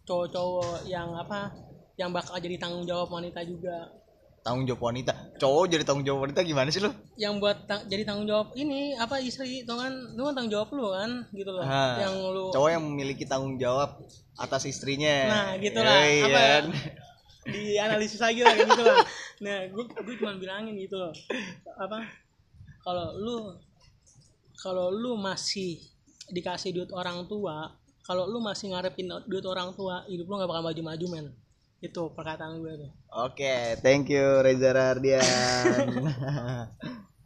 cowok-cowok 0.09 0.89
yang 0.89 1.13
apa 1.15 1.53
yang 2.01 2.11
bakal 2.15 2.39
jadi 2.41 2.57
tanggung 2.57 2.87
jawab 2.89 3.11
wanita 3.13 3.45
juga 3.45 3.91
Tanggung 4.49 4.65
jawab 4.65 4.83
wanita. 4.83 5.13
Cowok 5.37 5.65
jadi 5.69 5.85
tanggung 5.85 6.03
jawab 6.03 6.21
wanita 6.25 6.41
gimana 6.41 6.69
sih 6.69 6.81
lu? 6.81 6.89
yang 7.15 7.37
buat 7.37 7.69
ta- 7.69 7.85
jadi 7.85 8.03
tanggung 8.03 8.25
jawab 8.25 8.57
ini 8.57 8.97
apa 8.97 9.21
istri 9.21 9.61
tuh 9.63 9.77
kan 9.77 9.93
lu 10.15 10.25
kan 10.25 10.33
tanggung 10.33 10.55
jawab 10.55 10.69
lu 10.73 10.89
kan 10.89 11.11
gitu 11.31 11.51
loh 11.51 11.61
Ah, 11.61 12.01
yang 12.01 12.15
lu 12.17 12.49
Cowok 12.49 12.71
yang 12.71 12.83
memiliki 12.83 13.23
tanggung 13.23 13.57
jawab 13.57 14.01
atas 14.35 14.65
istrinya. 14.65 15.17
Nah, 15.27 15.49
gitulah. 15.59 15.93
Yoi, 16.01 16.17
Apa 16.23 16.31
ya? 16.33 16.49
kan? 16.57 16.65
dianalisis 17.45 18.19
lagi 18.19 18.41
lah 18.41 18.55
gitu 18.55 18.83
lah. 18.83 19.01
Nah, 19.39 19.59
gue 19.67 19.85
gue 19.85 20.15
cuma 20.17 20.33
bilangin 20.35 20.77
gitu 20.77 20.97
loh. 20.97 21.13
Apa? 21.77 22.05
Kalau 22.79 23.09
lu 23.15 23.37
kalau 24.55 24.89
lu 24.89 25.15
masih 25.15 25.79
dikasih 26.29 26.73
duit 26.73 26.91
orang 26.91 27.25
tua, 27.25 27.73
kalau 28.03 28.25
lu 28.25 28.39
masih 28.39 28.69
ngarepin 28.69 29.09
duit 29.25 29.45
orang 29.45 29.73
tua, 29.73 30.05
hidup 30.07 30.25
lu 30.25 30.35
gak 30.37 30.47
bakal 30.47 30.63
maju-maju 30.63 31.07
men. 31.09 31.27
Itu 31.79 32.11
perkataan 32.11 32.59
gue 32.59 32.75
tuh. 32.75 32.91
Oke, 33.09 33.79
thank 33.81 34.11
you 34.11 34.43
Reza 34.43 34.71
Rardian. 34.75 35.89